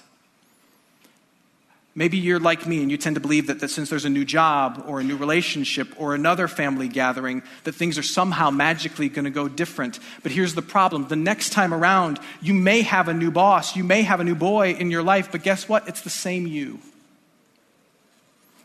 Maybe 1.95 2.17
you're 2.17 2.39
like 2.39 2.65
me 2.67 2.81
and 2.81 2.91
you 2.91 2.97
tend 2.97 3.15
to 3.15 3.19
believe 3.19 3.47
that, 3.47 3.59
that 3.59 3.69
since 3.69 3.89
there's 3.89 4.05
a 4.05 4.09
new 4.09 4.23
job 4.23 4.85
or 4.87 4.99
a 4.99 5.03
new 5.03 5.17
relationship 5.17 5.87
or 5.99 6.15
another 6.15 6.47
family 6.47 6.87
gathering, 6.87 7.43
that 7.63 7.73
things 7.73 7.97
are 7.97 8.03
somehow 8.03 8.51
magically 8.51 9.09
going 9.09 9.25
to 9.25 9.31
go 9.31 9.47
different. 9.47 9.99
But 10.23 10.31
here's 10.31 10.53
the 10.53 10.61
problem 10.61 11.07
the 11.07 11.15
next 11.15 11.49
time 11.49 11.73
around, 11.73 12.19
you 12.41 12.53
may 12.53 12.83
have 12.83 13.07
a 13.07 13.13
new 13.13 13.31
boss, 13.31 13.75
you 13.75 13.83
may 13.83 14.03
have 14.03 14.19
a 14.19 14.23
new 14.23 14.35
boy 14.35 14.73
in 14.73 14.91
your 14.91 15.03
life, 15.03 15.31
but 15.31 15.43
guess 15.43 15.67
what? 15.67 15.87
It's 15.89 16.01
the 16.01 16.09
same 16.09 16.47
you. 16.47 16.79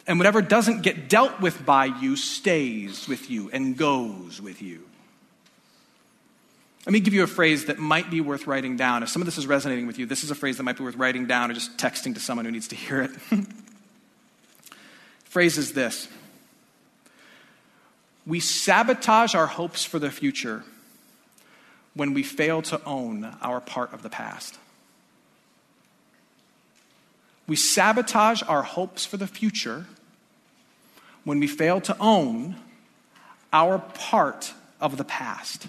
And 0.07 0.19
whatever 0.19 0.43
doesn't 0.43 0.83
get 0.83 1.09
dealt 1.09 1.41
with 1.41 1.65
by 1.65 1.87
you 1.87 2.17
stays 2.17 3.09
with 3.09 3.31
you 3.31 3.51
and 3.53 3.77
goes 3.77 4.41
with 4.41 4.61
you. 4.61 4.85
Let 6.87 6.93
me 6.93 7.01
give 7.01 7.15
you 7.15 7.23
a 7.23 7.27
phrase 7.27 7.67
that 7.67 7.79
might 7.79 8.11
be 8.11 8.21
worth 8.21 8.47
writing 8.47 8.77
down. 8.77 9.03
If 9.03 9.09
some 9.09 9.23
of 9.23 9.27
this 9.27 9.39
is 9.39 9.47
resonating 9.47 9.87
with 9.87 9.99
you, 9.99 10.05
this 10.05 10.23
is 10.23 10.31
a 10.31 10.35
phrase 10.35 10.59
that 10.59 10.65
might 10.65 10.77
be 10.77 10.85
worth 10.85 10.97
writing 10.97 11.27
down 11.27 11.51
or 11.51 11.55
just 11.55 11.79
texting 11.79 12.13
to 12.15 12.21
someone 12.21 12.45
who 12.45 12.51
needs 12.51 12.69
to 12.69 12.77
hear 12.77 13.01
it. 13.03 13.11
phrase 15.25 15.57
is 15.57 15.73
this 15.73 16.09
We 18.27 18.39
sabotage 18.39 19.35
our 19.35 19.47
hopes 19.47 19.85
for 19.85 19.99
the 19.99 20.11
future 20.11 20.63
when 21.95 22.13
we 22.13 22.23
fail 22.23 22.61
to 22.63 22.81
own 22.85 23.35
our 23.41 23.61
part 23.61 23.95
of 23.95 24.03
the 24.03 24.11
past. 24.11 24.59
We 27.47 27.57
sabotage 27.57 28.43
our 28.47 28.63
hopes 28.63 29.07
for 29.07 29.17
the 29.17 29.27
future 29.27 29.87
when 31.25 31.41
we 31.41 31.47
fail 31.47 31.81
to 31.83 31.97
own 31.99 32.57
our 33.53 33.79
part 33.79 34.53
of 34.81 34.97
the 34.99 35.05
past. 35.05 35.69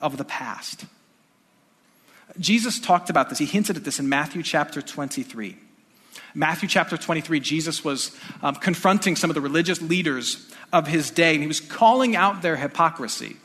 of 0.00 0.16
the 0.16 0.24
past. 0.24 0.84
Jesus 2.38 2.78
talked 2.78 3.10
about 3.10 3.28
this. 3.28 3.38
He 3.38 3.46
hinted 3.46 3.76
at 3.76 3.84
this 3.84 3.98
in 3.98 4.08
Matthew 4.08 4.42
chapter 4.42 4.80
23. 4.80 5.56
Matthew 6.34 6.68
chapter 6.68 6.96
23, 6.96 7.40
Jesus 7.40 7.84
was 7.84 8.16
um, 8.42 8.54
confronting 8.54 9.16
some 9.16 9.30
of 9.30 9.34
the 9.34 9.40
religious 9.40 9.82
leaders 9.82 10.50
of 10.72 10.86
his 10.86 11.10
day, 11.10 11.34
and 11.34 11.42
he 11.42 11.48
was 11.48 11.60
calling 11.60 12.14
out 12.14 12.42
their 12.42 12.56
hypocrisy. 12.56 13.36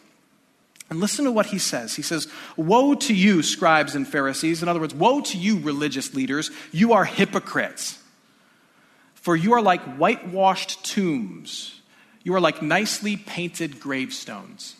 And 0.89 0.99
listen 0.99 1.25
to 1.25 1.31
what 1.31 1.47
he 1.47 1.57
says. 1.57 1.95
He 1.95 2.03
says, 2.03 2.27
Woe 2.55 2.93
to 2.93 3.13
you, 3.13 3.41
scribes 3.41 3.95
and 3.95 4.07
Pharisees. 4.07 4.61
In 4.61 4.69
other 4.69 4.79
words, 4.79 4.93
woe 4.93 5.21
to 5.21 5.37
you, 5.37 5.59
religious 5.59 6.13
leaders. 6.13 6.51
You 6.71 6.93
are 6.93 7.05
hypocrites. 7.05 7.97
For 9.15 9.35
you 9.35 9.53
are 9.53 9.61
like 9.61 9.81
whitewashed 9.95 10.85
tombs, 10.85 11.81
you 12.23 12.35
are 12.35 12.39
like 12.39 12.61
nicely 12.61 13.17
painted 13.17 13.79
gravestones 13.79 14.75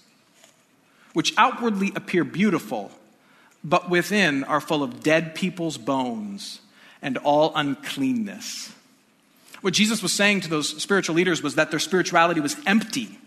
which 1.15 1.33
outwardly 1.37 1.93
appear 1.95 2.25
beautiful, 2.25 2.91
but 3.63 3.89
within 3.89 4.43
are 4.43 4.59
full 4.59 4.83
of 4.83 5.01
dead 5.01 5.33
people's 5.33 5.77
bones 5.77 6.59
and 7.01 7.17
all 7.19 7.53
uncleanness. 7.55 8.69
What 9.61 9.73
Jesus 9.73 10.03
was 10.03 10.11
saying 10.11 10.41
to 10.41 10.49
those 10.49 10.81
spiritual 10.81 11.15
leaders 11.15 11.41
was 11.41 11.55
that 11.55 11.71
their 11.71 11.79
spirituality 11.79 12.41
was 12.41 12.57
empty, 12.67 13.17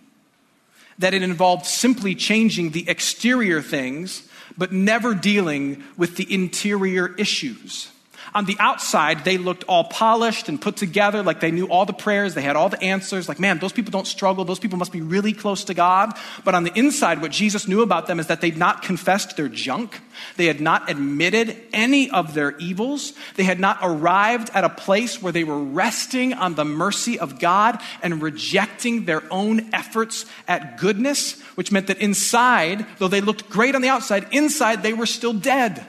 that 0.99 1.14
it 1.14 1.23
involved 1.23 1.64
simply 1.64 2.14
changing 2.14 2.73
the 2.73 2.87
exterior 2.90 3.62
things, 3.62 4.28
but 4.59 4.71
never 4.71 5.14
dealing 5.14 5.83
with 5.97 6.16
the 6.16 6.30
interior 6.33 7.14
issues. 7.16 7.90
On 8.35 8.44
the 8.44 8.56
outside, 8.58 9.25
they 9.25 9.38
looked 9.38 9.64
all 9.64 9.85
polished 9.85 10.49
and 10.49 10.61
put 10.61 10.76
together, 10.76 11.23
like 11.23 11.40
they 11.40 11.50
knew 11.50 11.66
all 11.66 11.87
the 11.87 11.92
prayers, 11.92 12.35
they 12.35 12.42
had 12.42 12.56
all 12.56 12.68
the 12.68 12.82
answers. 12.82 13.28
Like, 13.28 13.40
man, 13.40 13.58
those 13.58 13.73
people 13.73 13.90
don't 13.90 14.06
struggle. 14.06 14.44
Those 14.44 14.58
people 14.58 14.78
must 14.78 14.92
be 14.92 15.00
really 15.00 15.32
close 15.32 15.64
to 15.64 15.75
God. 15.75 16.12
But 16.44 16.54
on 16.54 16.64
the 16.64 16.73
inside, 16.78 17.20
what 17.20 17.30
Jesus 17.30 17.66
knew 17.66 17.82
about 17.82 18.06
them 18.06 18.20
is 18.20 18.26
that 18.26 18.40
they'd 18.40 18.56
not 18.56 18.82
confessed 18.82 19.37
their 19.37 19.49
junk. 19.49 20.00
They 20.37 20.47
had 20.47 20.61
not 20.61 20.90
admitted 20.90 21.56
any 21.73 22.11
of 22.11 22.35
their 22.35 22.56
evils. 22.58 23.12
They 23.37 23.44
had 23.44 23.61
not 23.61 23.78
arrived 23.82 24.50
at 24.54 24.64
a 24.64 24.68
place 24.68 25.23
where 25.23 25.32
they 25.32 25.44
were 25.44 25.62
resting 25.62 26.35
on 26.35 26.54
the 26.54 26.64
mercy 26.64 27.18
of 27.18 27.38
God 27.38 27.80
and 28.02 28.20
rejecting 28.23 29.04
their 29.04 29.23
own 29.32 29.73
efforts 29.73 30.26
at 30.47 30.78
goodness, 30.78 31.40
which 31.54 31.73
meant 31.73 31.87
that 31.87 31.99
inside, 31.99 32.87
though 32.99 33.08
they 33.08 33.20
looked 33.20 33.49
great 33.49 33.75
on 33.75 33.82
the 33.82 33.88
outside, 33.88 34.26
inside 34.32 34.82
they 34.82 34.92
were 34.92 35.06
still 35.06 35.32
dead. 35.32 35.87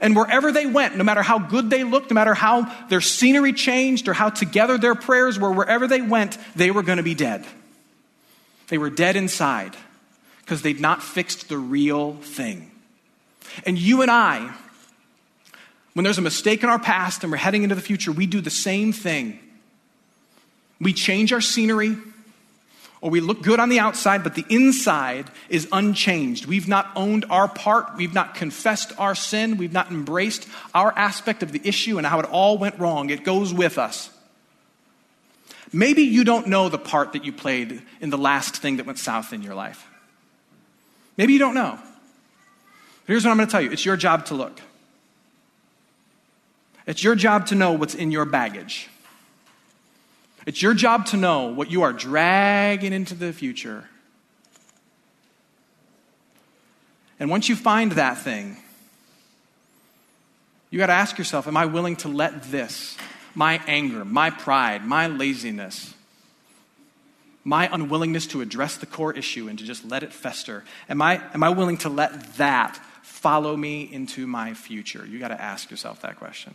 And 0.00 0.16
wherever 0.16 0.50
they 0.50 0.66
went, 0.66 0.96
no 0.96 1.04
matter 1.04 1.22
how 1.22 1.38
good 1.38 1.70
they 1.70 1.84
looked, 1.84 2.10
no 2.10 2.14
matter 2.14 2.34
how 2.34 2.72
their 2.88 3.00
scenery 3.00 3.52
changed 3.52 4.08
or 4.08 4.12
how 4.12 4.30
together 4.30 4.76
their 4.76 4.94
prayers 4.94 5.38
were, 5.38 5.52
wherever 5.52 5.86
they 5.86 6.00
went, 6.00 6.36
they 6.56 6.70
were 6.70 6.82
going 6.82 6.98
to 6.98 7.04
be 7.04 7.14
dead. 7.14 7.44
They 8.68 8.78
were 8.78 8.90
dead 8.90 9.16
inside 9.16 9.76
because 10.40 10.62
they'd 10.62 10.80
not 10.80 11.02
fixed 11.02 11.48
the 11.48 11.58
real 11.58 12.14
thing. 12.14 12.70
And 13.64 13.78
you 13.78 14.02
and 14.02 14.10
I, 14.10 14.52
when 15.94 16.04
there's 16.04 16.18
a 16.18 16.22
mistake 16.22 16.62
in 16.62 16.68
our 16.68 16.78
past 16.78 17.22
and 17.22 17.30
we're 17.30 17.38
heading 17.38 17.62
into 17.62 17.74
the 17.74 17.80
future, 17.80 18.10
we 18.10 18.26
do 18.26 18.40
the 18.40 18.50
same 18.50 18.92
thing. 18.92 19.38
We 20.80 20.92
change 20.92 21.32
our 21.32 21.40
scenery, 21.40 21.96
or 23.04 23.10
we 23.10 23.20
look 23.20 23.42
good 23.42 23.60
on 23.60 23.68
the 23.68 23.80
outside, 23.80 24.24
but 24.24 24.34
the 24.34 24.46
inside 24.48 25.26
is 25.50 25.68
unchanged. 25.72 26.46
We've 26.46 26.66
not 26.66 26.90
owned 26.96 27.26
our 27.28 27.46
part. 27.46 27.96
We've 27.98 28.14
not 28.14 28.34
confessed 28.34 28.94
our 28.98 29.14
sin. 29.14 29.58
We've 29.58 29.74
not 29.74 29.90
embraced 29.90 30.48
our 30.72 30.90
aspect 30.96 31.42
of 31.42 31.52
the 31.52 31.60
issue 31.64 31.98
and 31.98 32.06
how 32.06 32.18
it 32.20 32.24
all 32.24 32.56
went 32.56 32.78
wrong. 32.78 33.10
It 33.10 33.22
goes 33.22 33.52
with 33.52 33.76
us. 33.76 34.08
Maybe 35.70 36.00
you 36.00 36.24
don't 36.24 36.46
know 36.46 36.70
the 36.70 36.78
part 36.78 37.12
that 37.12 37.26
you 37.26 37.32
played 37.34 37.82
in 38.00 38.08
the 38.08 38.16
last 38.16 38.56
thing 38.56 38.78
that 38.78 38.86
went 38.86 38.98
south 38.98 39.34
in 39.34 39.42
your 39.42 39.54
life. 39.54 39.86
Maybe 41.18 41.34
you 41.34 41.38
don't 41.38 41.54
know. 41.54 41.78
Here's 43.06 43.26
what 43.26 43.32
I'm 43.32 43.36
going 43.36 43.48
to 43.48 43.52
tell 43.52 43.60
you 43.60 43.70
it's 43.70 43.84
your 43.84 43.98
job 43.98 44.24
to 44.26 44.34
look. 44.34 44.62
It's 46.86 47.04
your 47.04 47.16
job 47.16 47.48
to 47.48 47.54
know 47.54 47.72
what's 47.72 47.94
in 47.94 48.10
your 48.10 48.24
baggage. 48.24 48.88
It's 50.46 50.60
your 50.60 50.74
job 50.74 51.06
to 51.06 51.16
know 51.16 51.46
what 51.46 51.70
you 51.70 51.82
are 51.82 51.92
dragging 51.92 52.92
into 52.92 53.14
the 53.14 53.32
future. 53.32 53.88
And 57.18 57.30
once 57.30 57.48
you 57.48 57.56
find 57.56 57.92
that 57.92 58.18
thing, 58.18 58.58
you 60.70 60.78
got 60.78 60.88
to 60.88 60.92
ask 60.92 61.16
yourself 61.18 61.46
Am 61.46 61.56
I 61.56 61.66
willing 61.66 61.96
to 61.96 62.08
let 62.08 62.42
this, 62.44 62.96
my 63.34 63.62
anger, 63.66 64.04
my 64.04 64.30
pride, 64.30 64.84
my 64.84 65.06
laziness, 65.06 65.94
my 67.44 67.68
unwillingness 67.72 68.26
to 68.28 68.40
address 68.40 68.76
the 68.76 68.86
core 68.86 69.12
issue 69.12 69.48
and 69.48 69.58
to 69.58 69.64
just 69.64 69.84
let 69.84 70.02
it 70.02 70.12
fester, 70.12 70.64
am 70.88 71.00
I, 71.00 71.22
am 71.32 71.42
I 71.42 71.50
willing 71.50 71.76
to 71.78 71.88
let 71.88 72.36
that 72.36 72.76
follow 73.02 73.56
me 73.56 73.82
into 73.90 74.26
my 74.26 74.54
future? 74.54 75.06
You 75.06 75.18
got 75.18 75.28
to 75.28 75.40
ask 75.40 75.70
yourself 75.70 76.02
that 76.02 76.16
question. 76.16 76.54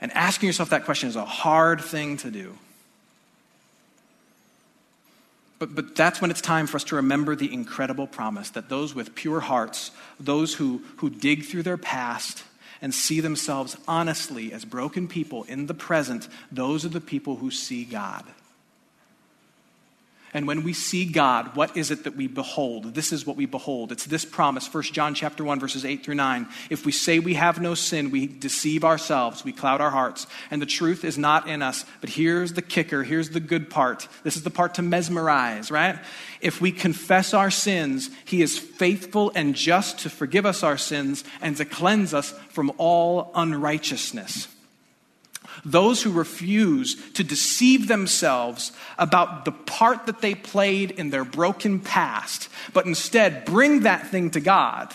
And 0.00 0.12
asking 0.12 0.46
yourself 0.46 0.70
that 0.70 0.84
question 0.84 1.08
is 1.08 1.16
a 1.16 1.24
hard 1.24 1.80
thing 1.80 2.16
to 2.18 2.30
do. 2.30 2.56
But, 5.58 5.74
but 5.74 5.96
that's 5.96 6.20
when 6.20 6.30
it's 6.30 6.40
time 6.40 6.66
for 6.66 6.76
us 6.76 6.84
to 6.84 6.96
remember 6.96 7.34
the 7.34 7.52
incredible 7.52 8.06
promise 8.06 8.50
that 8.50 8.68
those 8.68 8.94
with 8.94 9.14
pure 9.14 9.40
hearts, 9.40 9.90
those 10.20 10.54
who, 10.54 10.82
who 10.98 11.10
dig 11.10 11.44
through 11.44 11.64
their 11.64 11.76
past 11.76 12.44
and 12.80 12.94
see 12.94 13.20
themselves 13.20 13.76
honestly 13.88 14.52
as 14.52 14.64
broken 14.64 15.08
people 15.08 15.42
in 15.44 15.66
the 15.66 15.74
present, 15.74 16.28
those 16.52 16.84
are 16.84 16.90
the 16.90 17.00
people 17.00 17.36
who 17.36 17.50
see 17.50 17.84
God. 17.84 18.24
And 20.34 20.46
when 20.46 20.62
we 20.62 20.72
see 20.72 21.06
God, 21.06 21.56
what 21.56 21.76
is 21.76 21.90
it 21.90 22.04
that 22.04 22.16
we 22.16 22.26
behold? 22.26 22.94
This 22.94 23.12
is 23.12 23.26
what 23.26 23.36
we 23.36 23.46
behold. 23.46 23.92
It's 23.92 24.04
this 24.04 24.24
promise, 24.24 24.72
1 24.72 24.82
John 24.84 25.14
chapter 25.14 25.42
1 25.42 25.58
verses 25.58 25.84
8 25.84 26.04
through 26.04 26.16
9. 26.16 26.46
If 26.68 26.84
we 26.84 26.92
say 26.92 27.18
we 27.18 27.34
have 27.34 27.60
no 27.60 27.74
sin, 27.74 28.10
we 28.10 28.26
deceive 28.26 28.84
ourselves, 28.84 29.44
we 29.44 29.52
cloud 29.52 29.80
our 29.80 29.90
hearts, 29.90 30.26
and 30.50 30.60
the 30.60 30.66
truth 30.66 31.04
is 31.04 31.16
not 31.16 31.48
in 31.48 31.62
us. 31.62 31.84
But 32.00 32.10
here's 32.10 32.52
the 32.52 32.62
kicker, 32.62 33.04
here's 33.04 33.30
the 33.30 33.40
good 33.40 33.70
part. 33.70 34.06
This 34.22 34.36
is 34.36 34.42
the 34.42 34.50
part 34.50 34.74
to 34.74 34.82
mesmerize, 34.82 35.70
right? 35.70 35.98
If 36.40 36.60
we 36.60 36.72
confess 36.72 37.32
our 37.32 37.50
sins, 37.50 38.10
he 38.24 38.42
is 38.42 38.58
faithful 38.58 39.32
and 39.34 39.54
just 39.54 40.00
to 40.00 40.10
forgive 40.10 40.44
us 40.44 40.62
our 40.62 40.76
sins 40.76 41.24
and 41.40 41.56
to 41.56 41.64
cleanse 41.64 42.12
us 42.12 42.32
from 42.50 42.72
all 42.76 43.30
unrighteousness 43.34 44.48
those 45.64 46.02
who 46.02 46.12
refuse 46.12 46.96
to 47.12 47.24
deceive 47.24 47.88
themselves 47.88 48.72
about 48.98 49.44
the 49.44 49.52
part 49.52 50.06
that 50.06 50.20
they 50.20 50.34
played 50.34 50.90
in 50.92 51.10
their 51.10 51.24
broken 51.24 51.80
past, 51.80 52.48
but 52.72 52.86
instead 52.86 53.44
bring 53.44 53.80
that 53.80 54.08
thing 54.08 54.30
to 54.30 54.40
God, 54.40 54.94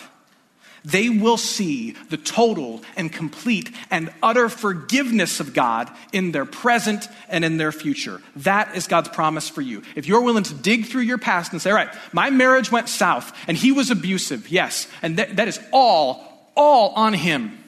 they 0.84 1.08
will 1.08 1.38
see 1.38 1.92
the 2.10 2.18
total 2.18 2.82
and 2.94 3.10
complete 3.10 3.70
and 3.90 4.12
utter 4.22 4.50
forgiveness 4.50 5.40
of 5.40 5.54
God 5.54 5.90
in 6.12 6.32
their 6.32 6.44
present 6.44 7.08
and 7.30 7.42
in 7.42 7.56
their 7.56 7.72
future. 7.72 8.20
That 8.36 8.76
is 8.76 8.86
God's 8.86 9.08
promise 9.08 9.48
for 9.48 9.62
you. 9.62 9.82
If 9.96 10.06
you're 10.06 10.20
willing 10.20 10.44
to 10.44 10.54
dig 10.54 10.84
through 10.84 11.02
your 11.02 11.16
past 11.16 11.52
and 11.52 11.62
say, 11.62 11.70
all 11.70 11.76
right, 11.76 11.88
my 12.12 12.28
marriage 12.28 12.70
went 12.70 12.90
south 12.90 13.32
and 13.48 13.56
he 13.56 13.72
was 13.72 13.90
abusive, 13.90 14.50
yes, 14.50 14.86
and 15.00 15.16
that, 15.16 15.36
that 15.36 15.48
is 15.48 15.58
all, 15.72 16.50
all 16.54 16.90
on 16.90 17.14
him. 17.14 17.58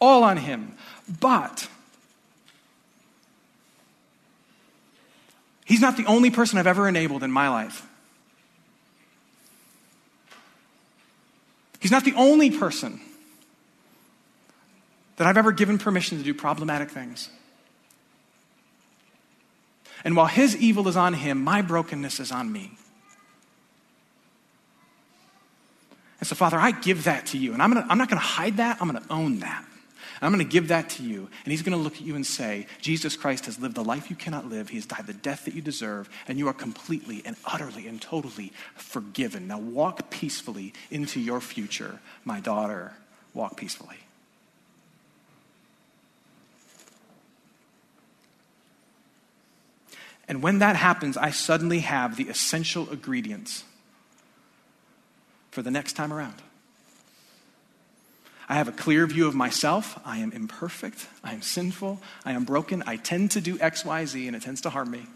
All 0.00 0.22
on 0.22 0.36
him. 0.36 0.76
But 1.20 1.68
He's 5.68 5.82
not 5.82 5.98
the 5.98 6.06
only 6.06 6.30
person 6.30 6.58
I've 6.58 6.66
ever 6.66 6.88
enabled 6.88 7.22
in 7.22 7.30
my 7.30 7.50
life. 7.50 7.86
He's 11.78 11.90
not 11.90 12.04
the 12.04 12.14
only 12.14 12.50
person 12.50 13.02
that 15.16 15.26
I've 15.26 15.36
ever 15.36 15.52
given 15.52 15.76
permission 15.76 16.16
to 16.16 16.24
do 16.24 16.32
problematic 16.32 16.88
things. 16.88 17.28
And 20.04 20.16
while 20.16 20.26
his 20.26 20.56
evil 20.56 20.88
is 20.88 20.96
on 20.96 21.12
him, 21.12 21.44
my 21.44 21.60
brokenness 21.60 22.18
is 22.18 22.32
on 22.32 22.50
me. 22.50 22.78
And 26.18 26.26
so, 26.26 26.34
Father, 26.34 26.56
I 26.56 26.70
give 26.70 27.04
that 27.04 27.26
to 27.26 27.38
you. 27.38 27.52
And 27.52 27.60
I'm, 27.60 27.74
gonna, 27.74 27.86
I'm 27.90 27.98
not 27.98 28.08
going 28.08 28.20
to 28.20 28.26
hide 28.26 28.56
that, 28.56 28.78
I'm 28.80 28.90
going 28.90 29.02
to 29.02 29.12
own 29.12 29.40
that. 29.40 29.66
I'm 30.20 30.32
going 30.32 30.44
to 30.44 30.50
give 30.50 30.68
that 30.68 30.90
to 30.90 31.02
you. 31.02 31.28
And 31.44 31.50
he's 31.50 31.62
going 31.62 31.76
to 31.76 31.82
look 31.82 31.94
at 31.94 32.02
you 32.02 32.16
and 32.16 32.26
say, 32.26 32.66
Jesus 32.80 33.16
Christ 33.16 33.46
has 33.46 33.58
lived 33.58 33.74
the 33.74 33.84
life 33.84 34.10
you 34.10 34.16
cannot 34.16 34.48
live. 34.48 34.68
He 34.68 34.76
has 34.76 34.86
died 34.86 35.06
the 35.06 35.12
death 35.12 35.44
that 35.44 35.54
you 35.54 35.62
deserve. 35.62 36.08
And 36.26 36.38
you 36.38 36.48
are 36.48 36.52
completely 36.52 37.22
and 37.24 37.36
utterly 37.44 37.86
and 37.86 38.00
totally 38.00 38.52
forgiven. 38.74 39.46
Now 39.46 39.58
walk 39.58 40.10
peacefully 40.10 40.72
into 40.90 41.20
your 41.20 41.40
future, 41.40 42.00
my 42.24 42.40
daughter. 42.40 42.94
Walk 43.34 43.56
peacefully. 43.56 43.98
And 50.26 50.42
when 50.42 50.58
that 50.58 50.76
happens, 50.76 51.16
I 51.16 51.30
suddenly 51.30 51.80
have 51.80 52.16
the 52.16 52.28
essential 52.28 52.90
ingredients 52.90 53.64
for 55.50 55.62
the 55.62 55.70
next 55.70 55.94
time 55.94 56.12
around. 56.12 56.42
I 58.48 58.54
have 58.54 58.68
a 58.68 58.72
clear 58.72 59.06
view 59.06 59.26
of 59.26 59.34
myself. 59.34 60.00
I 60.06 60.18
am 60.18 60.32
imperfect. 60.32 61.06
I 61.22 61.34
am 61.34 61.42
sinful. 61.42 62.00
I 62.24 62.32
am 62.32 62.44
broken. 62.44 62.82
I 62.86 62.96
tend 62.96 63.32
to 63.32 63.40
do 63.40 63.58
X, 63.60 63.84
Y, 63.84 64.04
Z, 64.06 64.26
and 64.26 64.34
it 64.34 64.42
tends 64.42 64.62
to 64.62 64.70
harm 64.70 64.90
me. 64.90 65.06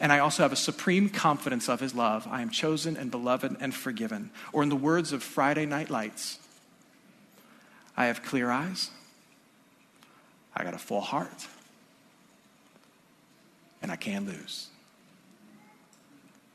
And 0.00 0.10
I 0.10 0.20
also 0.20 0.42
have 0.42 0.52
a 0.52 0.56
supreme 0.56 1.10
confidence 1.10 1.68
of 1.68 1.80
his 1.80 1.94
love. 1.94 2.26
I 2.30 2.40
am 2.40 2.48
chosen 2.48 2.96
and 2.96 3.10
beloved 3.10 3.58
and 3.60 3.74
forgiven. 3.74 4.30
Or, 4.54 4.62
in 4.62 4.70
the 4.70 4.76
words 4.76 5.12
of 5.12 5.22
Friday 5.22 5.66
Night 5.66 5.90
Lights, 5.90 6.38
I 7.94 8.06
have 8.06 8.22
clear 8.22 8.50
eyes. 8.50 8.90
I 10.56 10.64
got 10.64 10.72
a 10.72 10.78
full 10.78 11.02
heart. 11.02 11.46
And 13.82 13.92
I 13.92 13.96
can 13.96 14.24
lose. 14.24 14.68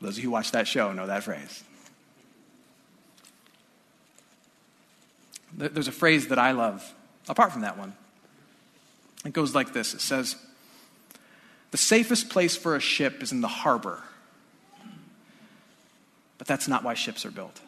Those 0.02 0.18
of 0.18 0.24
you 0.24 0.30
who 0.30 0.32
watch 0.32 0.52
that 0.52 0.68
show 0.68 0.94
know 0.94 1.08
that 1.08 1.24
phrase. 1.24 1.64
There's 5.54 5.88
a 5.88 5.94
phrase 5.94 6.28
that 6.28 6.40
I 6.40 6.52
love, 6.52 6.94
apart 7.28 7.52
from 7.52 7.62
that 7.62 7.78
one. 7.78 7.94
It 9.26 9.34
goes 9.34 9.56
like 9.56 9.74
this 9.74 9.94
it 9.94 10.02
says, 10.02 10.36
The 11.72 11.78
safest 11.78 12.30
place 12.30 12.56
for 12.56 12.76
a 12.76 12.80
ship 12.80 13.22
is 13.24 13.32
in 13.32 13.42
the 13.42 13.48
harbor, 13.48 14.02
but 16.38 16.48
that's 16.48 16.68
not 16.68 16.84
why 16.84 16.94
ships 16.94 17.26
are 17.26 17.32
built. 17.32 17.60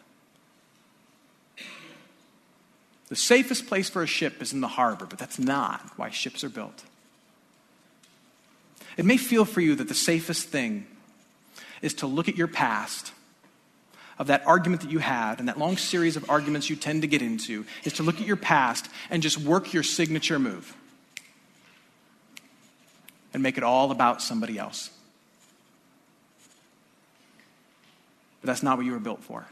The 3.09 3.15
safest 3.15 3.65
place 3.65 3.89
for 3.89 4.03
a 4.03 4.07
ship 4.07 4.41
is 4.41 4.53
in 4.53 4.61
the 4.61 4.67
harbor, 4.67 5.07
but 5.07 5.17
that's 5.17 5.39
not 5.39 5.81
why 5.97 6.11
ships 6.11 6.43
are 6.43 6.49
built. 6.49 6.83
It 8.97 9.05
may 9.05 9.17
feel 9.17 9.45
for 9.45 9.61
you 9.61 9.75
that 9.75 9.87
the 9.87 9.95
safest 9.95 10.49
thing 10.49 10.85
is 11.81 11.95
to 11.95 12.07
look 12.07 12.29
at 12.29 12.37
your 12.37 12.47
past 12.47 13.13
of 14.19 14.27
that 14.27 14.45
argument 14.45 14.81
that 14.81 14.91
you 14.91 14.99
had 14.99 15.39
and 15.39 15.47
that 15.47 15.57
long 15.57 15.77
series 15.77 16.17
of 16.17 16.29
arguments 16.29 16.69
you 16.69 16.75
tend 16.75 17.01
to 17.01 17.07
get 17.07 17.21
into 17.21 17.65
is 17.85 17.93
to 17.93 18.03
look 18.03 18.19
at 18.19 18.27
your 18.27 18.35
past 18.35 18.89
and 19.09 19.23
just 19.23 19.37
work 19.37 19.73
your 19.73 19.81
signature 19.81 20.37
move 20.37 20.75
and 23.33 23.41
make 23.41 23.57
it 23.57 23.63
all 23.63 23.91
about 23.91 24.21
somebody 24.21 24.57
else. 24.57 24.89
But 28.41 28.47
that's 28.47 28.63
not 28.63 28.77
what 28.77 28.85
you 28.85 28.91
were 28.91 28.99
built 28.99 29.23
for. 29.23 29.45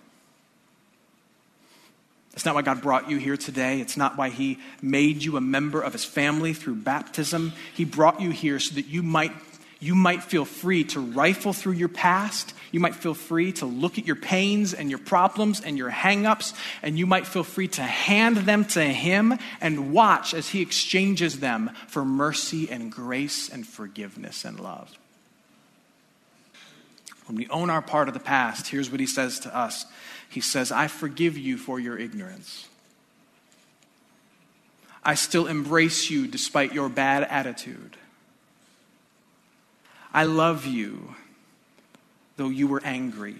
It's 2.33 2.45
not 2.45 2.53
why 2.53 2.61
God 2.61 2.83
brought 2.83 3.09
you 3.09 3.17
here 3.17 3.35
today. 3.35 3.81
It's 3.81 3.97
not 3.97 4.15
why 4.15 4.29
He 4.29 4.59
made 4.79 5.23
you 5.23 5.37
a 5.37 5.41
member 5.41 5.81
of 5.81 5.93
His 5.93 6.05
family 6.05 6.53
through 6.53 6.75
baptism. 6.75 7.53
He 7.73 7.83
brought 7.83 8.21
you 8.21 8.29
here 8.29 8.59
so 8.59 8.75
that 8.75 8.85
you 8.85 9.01
might, 9.01 9.31
you 9.79 9.95
might 9.95 10.23
feel 10.23 10.45
free 10.45 10.83
to 10.85 10.99
rifle 10.99 11.53
through 11.53 11.73
your 11.73 11.89
past. 11.89 12.53
You 12.71 12.79
might 12.79 12.95
feel 12.95 13.13
free 13.13 13.51
to 13.53 13.65
look 13.65 13.97
at 13.97 14.07
your 14.07 14.15
pains 14.15 14.73
and 14.73 14.89
your 14.89 14.99
problems 14.99 15.61
and 15.61 15.77
your 15.77 15.91
hangups, 15.91 16.53
and 16.81 16.97
you 16.97 17.05
might 17.05 17.27
feel 17.27 17.43
free 17.43 17.67
to 17.69 17.83
hand 17.83 18.37
them 18.37 18.65
to 18.65 18.83
Him 18.83 19.37
and 19.61 19.93
watch 19.93 20.33
as 20.33 20.49
He 20.49 20.61
exchanges 20.61 21.39
them 21.39 21.71
for 21.87 22.03
mercy 22.03 22.69
and 22.69 22.91
grace 22.91 23.49
and 23.49 23.67
forgiveness 23.67 24.45
and 24.45 24.59
love. 24.59 24.91
When 27.27 27.35
we 27.35 27.47
own 27.49 27.69
our 27.69 27.81
part 27.81 28.07
of 28.07 28.13
the 28.13 28.19
past, 28.19 28.67
here's 28.67 28.89
what 28.89 28.99
He 28.99 29.07
says 29.07 29.39
to 29.41 29.55
us 29.55 29.85
he 30.29 30.41
says, 30.41 30.71
I 30.71 30.87
forgive 30.87 31.37
you 31.37 31.57
for 31.57 31.79
your 31.79 31.97
ignorance. 31.97 32.67
I 35.03 35.15
still 35.15 35.47
embrace 35.47 36.09
you 36.09 36.27
despite 36.27 36.73
your 36.73 36.89
bad 36.89 37.23
attitude. 37.23 37.95
I 40.17 40.23
love 40.23 40.65
you 40.65 41.13
though 42.37 42.49
you 42.49 42.65
were 42.65 42.81
angry. 42.83 43.37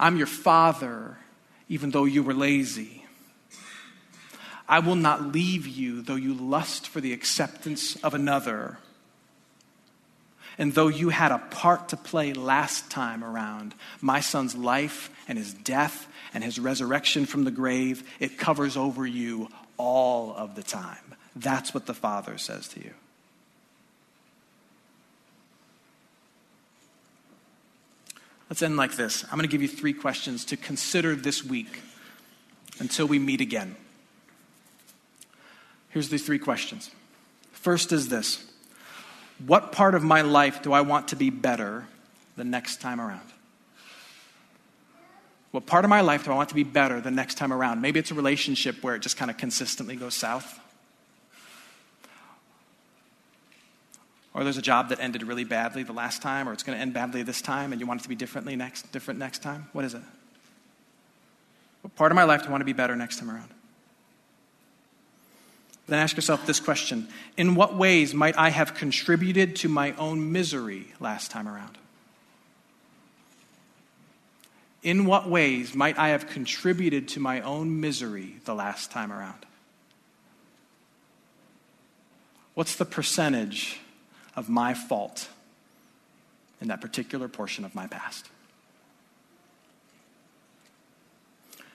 I'm 0.00 0.16
your 0.16 0.26
father 0.26 1.18
even 1.68 1.90
though 1.90 2.06
you 2.06 2.22
were 2.22 2.32
lazy. 2.32 3.04
I 4.66 4.78
will 4.78 4.94
not 4.94 5.26
leave 5.26 5.66
you 5.66 6.00
though 6.00 6.14
you 6.14 6.32
lust 6.32 6.88
for 6.88 7.02
the 7.02 7.12
acceptance 7.12 7.96
of 7.96 8.14
another. 8.14 8.78
And 10.56 10.72
though 10.72 10.88
you 10.88 11.10
had 11.10 11.32
a 11.32 11.38
part 11.50 11.90
to 11.90 11.98
play 11.98 12.32
last 12.32 12.90
time 12.90 13.22
around, 13.22 13.74
my 14.00 14.20
son's 14.20 14.54
life 14.54 15.10
and 15.28 15.36
his 15.36 15.52
death 15.52 16.06
and 16.32 16.42
his 16.42 16.58
resurrection 16.58 17.26
from 17.26 17.44
the 17.44 17.50
grave, 17.50 18.10
it 18.20 18.38
covers 18.38 18.78
over 18.78 19.06
you 19.06 19.50
all 19.76 20.34
of 20.34 20.54
the 20.54 20.62
time. 20.62 21.14
That's 21.36 21.74
what 21.74 21.84
the 21.84 21.92
Father 21.92 22.38
says 22.38 22.68
to 22.68 22.80
you. 22.80 22.94
Let's 28.52 28.60
end 28.60 28.76
like 28.76 28.96
this. 28.96 29.24
I'm 29.24 29.38
going 29.38 29.48
to 29.48 29.50
give 29.50 29.62
you 29.62 29.66
three 29.66 29.94
questions 29.94 30.44
to 30.44 30.58
consider 30.58 31.16
this 31.16 31.42
week 31.42 31.80
until 32.80 33.06
we 33.06 33.18
meet 33.18 33.40
again. 33.40 33.76
Here's 35.88 36.10
the 36.10 36.18
three 36.18 36.38
questions. 36.38 36.90
First 37.52 37.92
is 37.92 38.10
this 38.10 38.44
what 39.46 39.72
part 39.72 39.94
of 39.94 40.04
my 40.04 40.20
life 40.20 40.60
do 40.60 40.74
I 40.74 40.82
want 40.82 41.08
to 41.08 41.16
be 41.16 41.30
better 41.30 41.86
the 42.36 42.44
next 42.44 42.82
time 42.82 43.00
around? 43.00 43.26
What 45.52 45.64
part 45.64 45.86
of 45.86 45.88
my 45.88 46.02
life 46.02 46.26
do 46.26 46.32
I 46.32 46.34
want 46.34 46.50
to 46.50 46.54
be 46.54 46.62
better 46.62 47.00
the 47.00 47.10
next 47.10 47.36
time 47.36 47.54
around? 47.54 47.80
Maybe 47.80 48.00
it's 48.00 48.10
a 48.10 48.14
relationship 48.14 48.82
where 48.82 48.94
it 48.94 49.00
just 49.00 49.16
kind 49.16 49.30
of 49.30 49.38
consistently 49.38 49.96
goes 49.96 50.12
south. 50.14 50.60
Or 54.34 54.44
there's 54.44 54.56
a 54.56 54.62
job 54.62 54.88
that 54.88 55.00
ended 55.00 55.22
really 55.24 55.44
badly 55.44 55.82
the 55.82 55.92
last 55.92 56.22
time, 56.22 56.48
or 56.48 56.52
it's 56.52 56.62
going 56.62 56.76
to 56.76 56.80
end 56.80 56.94
badly 56.94 57.22
this 57.22 57.42
time, 57.42 57.72
and 57.72 57.80
you 57.80 57.86
want 57.86 58.00
it 58.00 58.04
to 58.04 58.08
be 58.08 58.14
differently 58.14 58.56
next, 58.56 58.90
different 58.92 59.20
next 59.20 59.42
time. 59.42 59.68
What 59.72 59.84
is 59.84 59.94
it? 59.94 60.02
What 61.82 61.94
part 61.96 62.12
of 62.12 62.16
my 62.16 62.24
life 62.24 62.42
do 62.42 62.48
I 62.48 62.50
want 62.50 62.62
to 62.62 62.66
be 62.66 62.72
better 62.72 62.96
next 62.96 63.18
time 63.18 63.30
around? 63.30 63.50
Then 65.86 65.98
ask 65.98 66.16
yourself 66.16 66.46
this 66.46 66.60
question 66.60 67.08
In 67.36 67.54
what 67.54 67.76
ways 67.76 68.14
might 68.14 68.38
I 68.38 68.48
have 68.48 68.74
contributed 68.74 69.56
to 69.56 69.68
my 69.68 69.92
own 69.96 70.32
misery 70.32 70.86
last 71.00 71.30
time 71.30 71.46
around? 71.46 71.76
In 74.82 75.04
what 75.04 75.28
ways 75.28 75.74
might 75.74 75.98
I 75.98 76.08
have 76.08 76.26
contributed 76.26 77.08
to 77.08 77.20
my 77.20 77.40
own 77.42 77.80
misery 77.80 78.36
the 78.46 78.54
last 78.54 78.90
time 78.90 79.12
around? 79.12 79.44
What's 82.54 82.76
the 82.76 82.84
percentage 82.84 83.81
of 84.34 84.48
my 84.48 84.74
fault 84.74 85.28
in 86.60 86.68
that 86.68 86.80
particular 86.80 87.28
portion 87.28 87.64
of 87.64 87.74
my 87.74 87.86
past? 87.86 88.28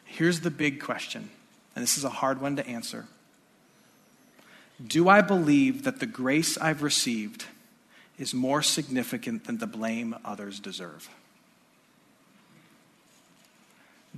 Here's 0.05 0.39
the 0.39 0.49
big 0.49 0.81
question, 0.81 1.29
and 1.75 1.83
this 1.83 1.97
is 1.97 2.03
a 2.03 2.09
hard 2.09 2.41
one 2.41 2.55
to 2.55 2.67
answer. 2.67 3.05
Do 4.85 5.09
I 5.09 5.21
believe 5.21 5.83
that 5.83 5.99
the 5.99 6.05
grace 6.05 6.57
I've 6.57 6.81
received 6.81 7.45
is 8.17 8.33
more 8.33 8.61
significant 8.61 9.45
than 9.45 9.57
the 9.59 9.67
blame 9.67 10.15
others 10.25 10.59
deserve? 10.59 11.09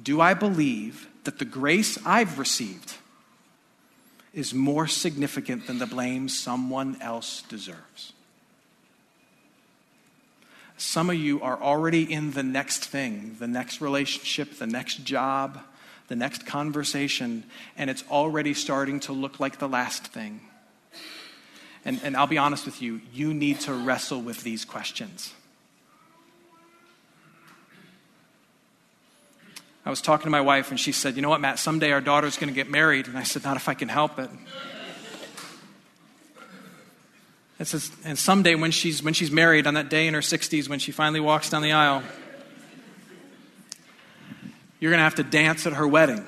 Do 0.02 0.22
I 0.22 0.34
believe 0.34 1.08
that 1.26 1.40
the 1.40 1.46
grace 1.46 1.98
I've 2.06 2.40
received 2.40 2.94
is 4.34 4.54
more 4.54 4.88
significant 4.88 5.68
than 5.68 5.80
the 5.80 5.86
blame 5.86 6.30
someone 6.30 6.98
else 7.02 7.42
deserves? 7.44 8.14
Some 10.80 11.10
of 11.10 11.18
you 11.18 11.42
are 11.42 11.62
already 11.62 12.10
in 12.12 12.32
the 12.32 12.42
next 12.42 12.86
thing, 12.86 13.36
the 13.38 13.50
next 13.50 13.82
relationship, 13.82 14.60
the 14.60 14.66
next 14.66 15.04
job, 15.04 15.60
the 16.08 16.16
next 16.16 16.46
conversation, 16.46 17.44
and 17.78 17.90
it's 17.90 18.06
already 18.10 18.54
starting 18.54 19.02
to 19.02 19.12
look 19.12 19.42
like 19.42 19.60
the 19.60 19.68
last 19.68 20.08
thing. 20.08 20.40
And, 21.84 22.00
and 22.02 22.16
I'll 22.16 22.28
be 22.28 22.38
honest 22.38 22.66
with 22.66 22.82
you, 22.82 23.02
you 23.14 23.34
need 23.34 23.60
to 23.62 23.74
wrestle 23.74 24.22
with 24.22 24.44
these 24.44 24.64
questions. 24.64 25.34
I 29.86 29.90
was 29.90 30.02
talking 30.02 30.24
to 30.24 30.30
my 30.30 30.40
wife, 30.40 30.72
and 30.72 30.80
she 30.80 30.94
said, 30.94 31.18
You 31.18 31.22
know 31.22 31.30
what, 31.30 31.42
Matt, 31.42 31.60
someday 31.60 31.92
our 31.92 32.00
daughter's 32.00 32.38
going 32.38 32.48
to 32.48 32.56
get 32.56 32.70
married. 32.70 33.08
And 33.08 33.18
I 33.18 33.24
said, 33.24 33.44
Not 33.44 33.58
if 33.58 33.68
I 33.68 33.74
can 33.74 33.90
help 33.90 34.18
it. 34.18 34.30
It 37.60 37.68
says, 37.68 37.92
and 38.06 38.18
someday 38.18 38.56
when 38.56 38.72
she's, 38.72 39.04
when 39.04 39.14
she's 39.14 39.32
married, 39.32 39.68
on 39.68 39.74
that 39.74 39.90
day 39.90 40.08
in 40.08 40.14
her 40.14 40.22
60s, 40.22 40.70
when 40.70 40.80
she 40.80 40.92
finally 40.92 41.20
walks 41.20 41.50
down 41.50 41.62
the 41.62 41.74
aisle, 41.74 42.04
you're 44.80 44.92
going 44.92 45.00
to 45.00 45.04
have 45.04 45.16
to 45.16 45.24
dance 45.24 45.68
at 45.68 45.74
her 45.74 45.88
wedding. 45.88 46.26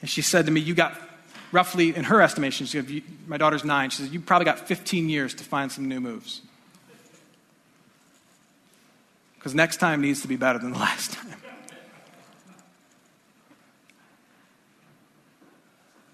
And 0.00 0.08
she 0.08 0.22
said 0.22 0.46
to 0.46 0.52
me, 0.52 0.60
You 0.60 0.74
got 0.74 0.96
roughly, 1.52 1.94
in 1.94 2.04
her 2.04 2.20
estimation, 2.20 2.66
she 2.66 2.80
said, 2.80 3.02
my 3.26 3.36
daughter's 3.36 3.64
nine, 3.64 3.90
she 3.90 4.02
said, 4.02 4.12
you 4.12 4.20
probably 4.20 4.44
got 4.44 4.60
15 4.60 5.08
years 5.08 5.34
to 5.34 5.44
find 5.44 5.70
some 5.70 5.88
new 5.88 6.00
moves. 6.00 6.42
Because 9.34 9.54
next 9.54 9.78
time 9.78 10.00
needs 10.00 10.22
to 10.22 10.28
be 10.28 10.36
better 10.36 10.58
than 10.58 10.72
the 10.72 10.78
last 10.78 11.12
time. 11.12 11.34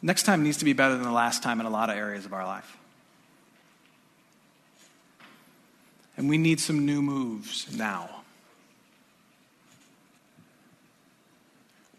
Next 0.05 0.25
time 0.25 0.43
needs 0.43 0.59
to 0.59 0.67
be 0.67 0.75
better 0.75 0.97
than 0.97 1.05
the 1.05 1.11
last 1.11 1.43
time 1.43 1.61
in 1.61 1.67
a 1.67 1.71
lot 1.71 1.89
of 1.89 1.97
areas 1.97 2.27
of 2.27 2.35
our 2.35 2.45
life. 2.45 2.77
And 6.19 6.29
we 6.29 6.37
need 6.37 6.61
some 6.61 6.85
new 6.85 7.01
moves 7.01 7.75
now. 7.75 8.11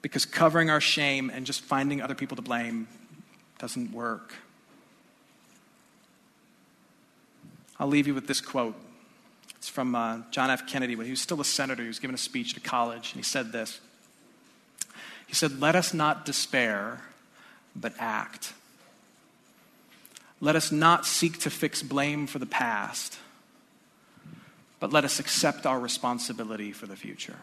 Because 0.03 0.23
covering 0.23 0.69
our 0.69 0.79
shame 0.79 1.31
and 1.33 1.47
just 1.47 1.61
finding 1.61 1.99
other 1.99 2.13
people 2.13 2.35
to 2.35 2.43
blame 2.43 2.87
doesn't 3.57 3.91
work. 3.91 4.35
I'll 7.79 7.87
leave 7.87 8.05
you 8.05 8.13
with 8.13 8.27
this 8.27 8.39
quote. 8.39 8.75
It's 9.55 9.67
from 9.67 9.95
uh, 9.95 10.19
John 10.29 10.51
F. 10.51 10.67
Kennedy 10.67 10.95
when 10.95 11.07
he 11.07 11.11
was 11.11 11.21
still 11.21 11.41
a 11.41 11.45
senator. 11.45 11.81
He 11.81 11.87
was 11.87 11.97
giving 11.97 12.13
a 12.13 12.19
speech 12.19 12.53
to 12.53 12.59
college, 12.59 13.13
and 13.13 13.19
he 13.19 13.23
said 13.23 13.51
this. 13.51 13.79
He 15.25 15.33
said, 15.33 15.59
Let 15.59 15.75
us 15.75 15.91
not 15.91 16.23
despair, 16.23 17.01
but 17.75 17.93
act. 17.99 18.53
Let 20.41 20.55
us 20.55 20.71
not 20.71 21.05
seek 21.05 21.39
to 21.39 21.49
fix 21.49 21.81
blame 21.81 22.27
for 22.27 22.39
the 22.39 22.45
past, 22.45 23.17
but 24.79 24.93
let 24.93 25.05
us 25.05 25.19
accept 25.19 25.65
our 25.65 25.79
responsibility 25.79 26.71
for 26.71 26.85
the 26.85 26.95
future. 26.95 27.37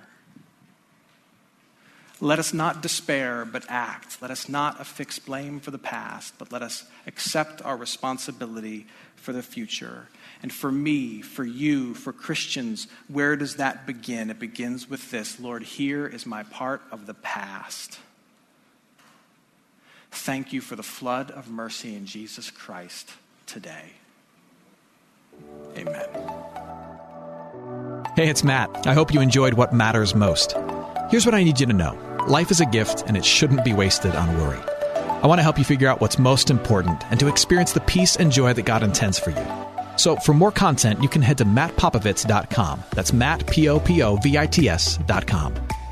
Let 2.21 2.39
us 2.39 2.55
not 2.55 2.83
despair, 2.83 3.45
but 3.45 3.65
act. 3.69 4.23
Let 4.23 4.31
us 4.31 4.49
not 4.49 4.81
affix 4.81 5.19
blame 5.19 5.59
for 5.59 5.73
the 5.73 5.79
past, 5.79 6.35
but 6.39 6.53
let 6.53 6.63
us 6.63 6.85
accept 7.09 7.61
our 7.63 7.77
responsibility 7.77 8.87
for 9.17 9.33
the 9.33 9.43
future. 9.43 10.07
And 10.41 10.53
for 10.53 10.71
me, 10.71 11.23
for 11.23 11.45
you, 11.45 11.95
for 11.95 12.13
Christians, 12.13 12.87
where 13.09 13.35
does 13.35 13.57
that 13.57 13.87
begin? 13.87 14.31
It 14.31 14.39
begins 14.39 14.89
with 14.89 15.11
this 15.11 15.41
Lord, 15.41 15.65
here 15.65 16.07
is 16.07 16.25
my 16.25 16.45
part 16.45 16.83
of 16.93 17.07
the 17.07 17.15
past. 17.15 17.99
Thank 20.13 20.53
you 20.53 20.61
for 20.61 20.77
the 20.77 20.83
flood 20.83 21.31
of 21.31 21.51
mercy 21.51 21.97
in 21.97 22.07
Jesus 22.07 22.51
Christ 22.51 23.11
today. 23.47 23.93
Amen. 25.77 26.07
Hey, 28.15 28.29
it's 28.29 28.45
Matt. 28.45 28.87
I 28.87 28.93
hope 28.93 29.13
you 29.13 29.21
enjoyed 29.21 29.55
what 29.55 29.73
matters 29.73 30.15
most. 30.15 30.55
Here's 31.11 31.25
what 31.25 31.35
I 31.35 31.43
need 31.43 31.59
you 31.59 31.67
to 31.67 31.73
know 31.73 31.99
life 32.29 32.51
is 32.51 32.61
a 32.61 32.67
gift, 32.67 33.05
and 33.07 33.17
it 33.17 33.25
shouldn't 33.25 33.65
be 33.65 33.73
wasted 33.73 34.15
on 34.15 34.39
worry. 34.39 34.61
I 35.23 35.27
want 35.27 35.39
to 35.39 35.43
help 35.43 35.59
you 35.59 35.65
figure 35.65 35.89
out 35.89 36.01
what's 36.01 36.19
most 36.19 36.51
important 36.51 37.03
and 37.11 37.19
to 37.19 37.27
experience 37.27 37.73
the 37.73 37.81
peace 37.81 38.17
and 38.17 38.31
joy 38.31 38.53
that 38.53 38.63
God 38.63 38.83
intends 38.83 39.19
for 39.19 39.31
you. 39.31 39.47
So, 39.97 40.17
for 40.17 40.35
more 40.35 40.53
content, 40.53 41.03
you 41.03 41.09
can 41.09 41.23
head 41.23 41.39
to 41.39 41.45
mattpopovits.com. 41.45 42.85
That's 42.95 43.13
Matt, 43.13 43.47
P 43.47 43.69
O 43.69 43.81
P 43.81 44.03
O 44.03 44.17
V 44.17 44.37
I 44.37 44.47
T 44.47 44.69
S.com. 44.69 45.55